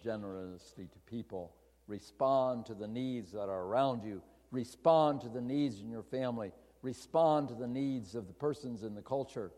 generously 0.05 0.87
to 0.87 0.99
people, 1.11 1.53
respond 1.89 2.65
to 2.67 2.75
the 2.75 2.87
needs 2.87 3.33
that 3.33 3.49
are 3.49 3.65
around 3.65 4.05
you, 4.05 4.23
respond 4.53 5.21
to 5.23 5.29
the 5.29 5.41
needs 5.41 5.81
in 5.81 5.91
your 5.91 6.05
family, 6.05 6.53
respond 6.83 7.49
to 7.49 7.55
the 7.55 7.67
needs 7.67 8.15
of 8.15 8.29
the 8.29 8.33
persons 8.33 8.85
in 8.85 8.95
the 8.95 9.03
culture. 9.03 9.51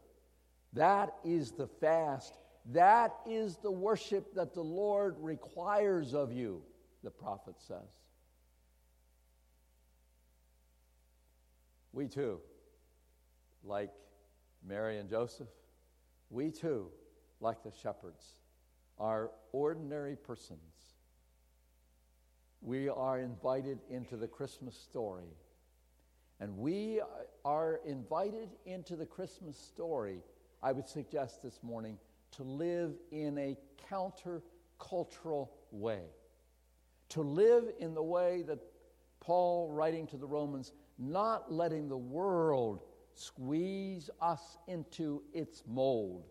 That 0.72 1.14
is 1.22 1.50
the 1.50 1.66
fast. 1.66 2.38
That 2.72 3.14
is 3.26 3.58
the 3.58 3.70
worship 3.70 4.34
that 4.36 4.54
the 4.54 4.62
Lord 4.62 5.16
requires 5.18 6.14
of 6.14 6.32
you, 6.32 6.62
the 7.02 7.10
prophet 7.10 7.56
says. 7.58 8.00
We 11.92 12.08
too, 12.08 12.40
like 13.64 13.90
Mary 14.66 14.98
and 14.98 15.08
Joseph, 15.08 15.48
we 16.30 16.50
too 16.50 16.88
like 17.40 17.62
the 17.62 17.72
shepherds, 17.82 18.24
are 18.98 19.30
ordinary 19.52 20.16
persons. 20.16 20.60
We 22.62 22.88
are 22.88 23.18
invited 23.18 23.80
into 23.90 24.16
the 24.16 24.28
Christmas 24.28 24.76
story. 24.76 25.36
And 26.40 26.56
we 26.56 27.00
are 27.44 27.80
invited 27.84 28.50
into 28.64 28.96
the 28.96 29.06
Christmas 29.06 29.56
story, 29.56 30.20
I 30.62 30.72
would 30.72 30.88
suggest 30.88 31.42
this 31.42 31.62
morning, 31.62 31.98
to 32.32 32.42
live 32.42 32.94
in 33.12 33.36
a 33.38 33.56
countercultural 33.90 35.50
way. 35.70 36.02
To 37.10 37.20
live 37.20 37.64
in 37.78 37.94
the 37.94 38.02
way 38.02 38.42
that 38.46 38.58
Paul, 39.20 39.70
writing 39.70 40.06
to 40.08 40.16
the 40.16 40.26
Romans, 40.26 40.72
not 40.98 41.52
letting 41.52 41.88
the 41.88 41.96
world 41.96 42.82
squeeze 43.14 44.10
us 44.20 44.58
into 44.66 45.22
its 45.32 45.62
mold, 45.66 46.26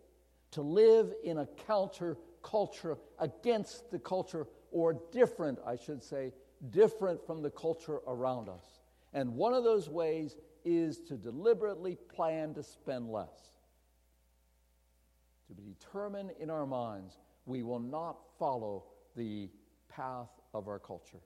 to 0.52 0.62
live 0.62 1.14
in 1.24 1.40
a 1.40 1.48
counter 1.68 2.18
culture 2.42 2.98
against 3.20 3.90
the 3.90 4.00
culture, 4.00 4.48
or 4.72 5.00
different, 5.12 5.60
I 5.66 5.76
should 5.76 6.04
say, 6.04 6.34
different 6.70 7.26
from 7.26 7.42
the 7.42 7.50
culture 7.50 8.00
around 8.08 8.50
us. 8.50 8.80
And 9.14 9.36
one 9.36 9.54
of 9.54 9.64
those 9.64 9.90
ways 9.90 10.36
is 10.66 11.00
to 11.02 11.16
deliberately 11.16 11.98
plan 12.16 12.54
to 12.56 12.64
spend 12.64 13.10
less. 13.10 13.54
To 15.48 15.54
be 15.54 15.64
determined 15.64 16.32
in 16.40 16.50
our 16.50 16.66
minds, 16.66 17.18
we 17.46 17.64
will 17.64 17.80
not 17.80 18.18
follow 18.40 18.86
the 19.16 19.50
path 19.90 20.30
of 20.54 20.68
our 20.68 20.80
culture. 20.80 21.22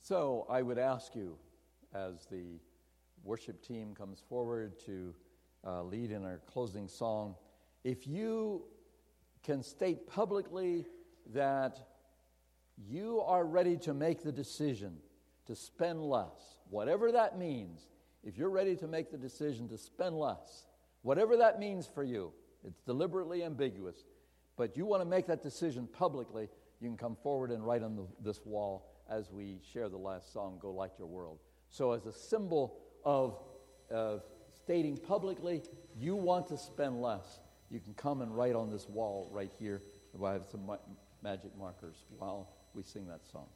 So 0.00 0.46
I 0.50 0.60
would 0.60 0.78
ask 0.78 1.14
you, 1.14 1.38
as 1.94 2.26
the 2.30 2.58
worship 3.24 3.62
team 3.62 3.94
comes 3.94 4.22
forward 4.28 4.78
to 4.86 5.14
uh, 5.66 5.82
lead 5.82 6.10
in 6.10 6.24
our 6.24 6.40
closing 6.46 6.86
song. 6.86 7.34
If 7.82 8.06
you 8.06 8.64
can 9.42 9.62
state 9.62 10.06
publicly 10.06 10.86
that 11.32 11.78
you 12.88 13.20
are 13.22 13.44
ready 13.44 13.76
to 13.78 13.94
make 13.94 14.22
the 14.22 14.32
decision 14.32 14.98
to 15.46 15.56
spend 15.56 16.02
less, 16.02 16.58
whatever 16.68 17.12
that 17.12 17.38
means, 17.38 17.88
if 18.22 18.36
you're 18.36 18.50
ready 18.50 18.76
to 18.76 18.86
make 18.86 19.10
the 19.10 19.18
decision 19.18 19.68
to 19.68 19.78
spend 19.78 20.18
less, 20.18 20.66
whatever 21.02 21.36
that 21.38 21.58
means 21.58 21.86
for 21.86 22.04
you, 22.04 22.32
it's 22.66 22.80
deliberately 22.80 23.42
ambiguous, 23.42 24.04
but 24.56 24.76
you 24.76 24.86
want 24.86 25.02
to 25.02 25.08
make 25.08 25.26
that 25.26 25.42
decision 25.42 25.86
publicly, 25.86 26.48
you 26.80 26.88
can 26.88 26.96
come 26.96 27.16
forward 27.22 27.50
and 27.50 27.66
write 27.66 27.82
on 27.82 27.96
the, 27.96 28.06
this 28.22 28.40
wall 28.44 28.90
as 29.08 29.30
we 29.30 29.60
share 29.72 29.88
the 29.88 29.96
last 29.96 30.32
song, 30.32 30.58
Go 30.60 30.72
Light 30.72 30.92
Your 30.98 31.08
World. 31.08 31.38
So, 31.68 31.92
as 31.92 32.06
a 32.06 32.12
symbol 32.12 32.78
of, 33.04 33.38
of 33.90 34.22
stating 34.64 34.96
publicly 34.96 35.62
you 35.98 36.16
want 36.16 36.48
to 36.48 36.58
spend 36.58 37.00
less, 37.00 37.40
you 37.70 37.80
can 37.80 37.94
come 37.94 38.20
and 38.22 38.36
write 38.36 38.54
on 38.54 38.70
this 38.70 38.88
wall 38.88 39.28
right 39.32 39.50
here. 39.58 39.82
I 40.22 40.32
have 40.32 40.46
some 40.50 40.66
ma- 40.66 40.78
magic 41.22 41.56
markers 41.58 41.96
while 42.18 42.48
we 42.74 42.82
sing 42.82 43.06
that 43.08 43.20
song. 43.30 43.46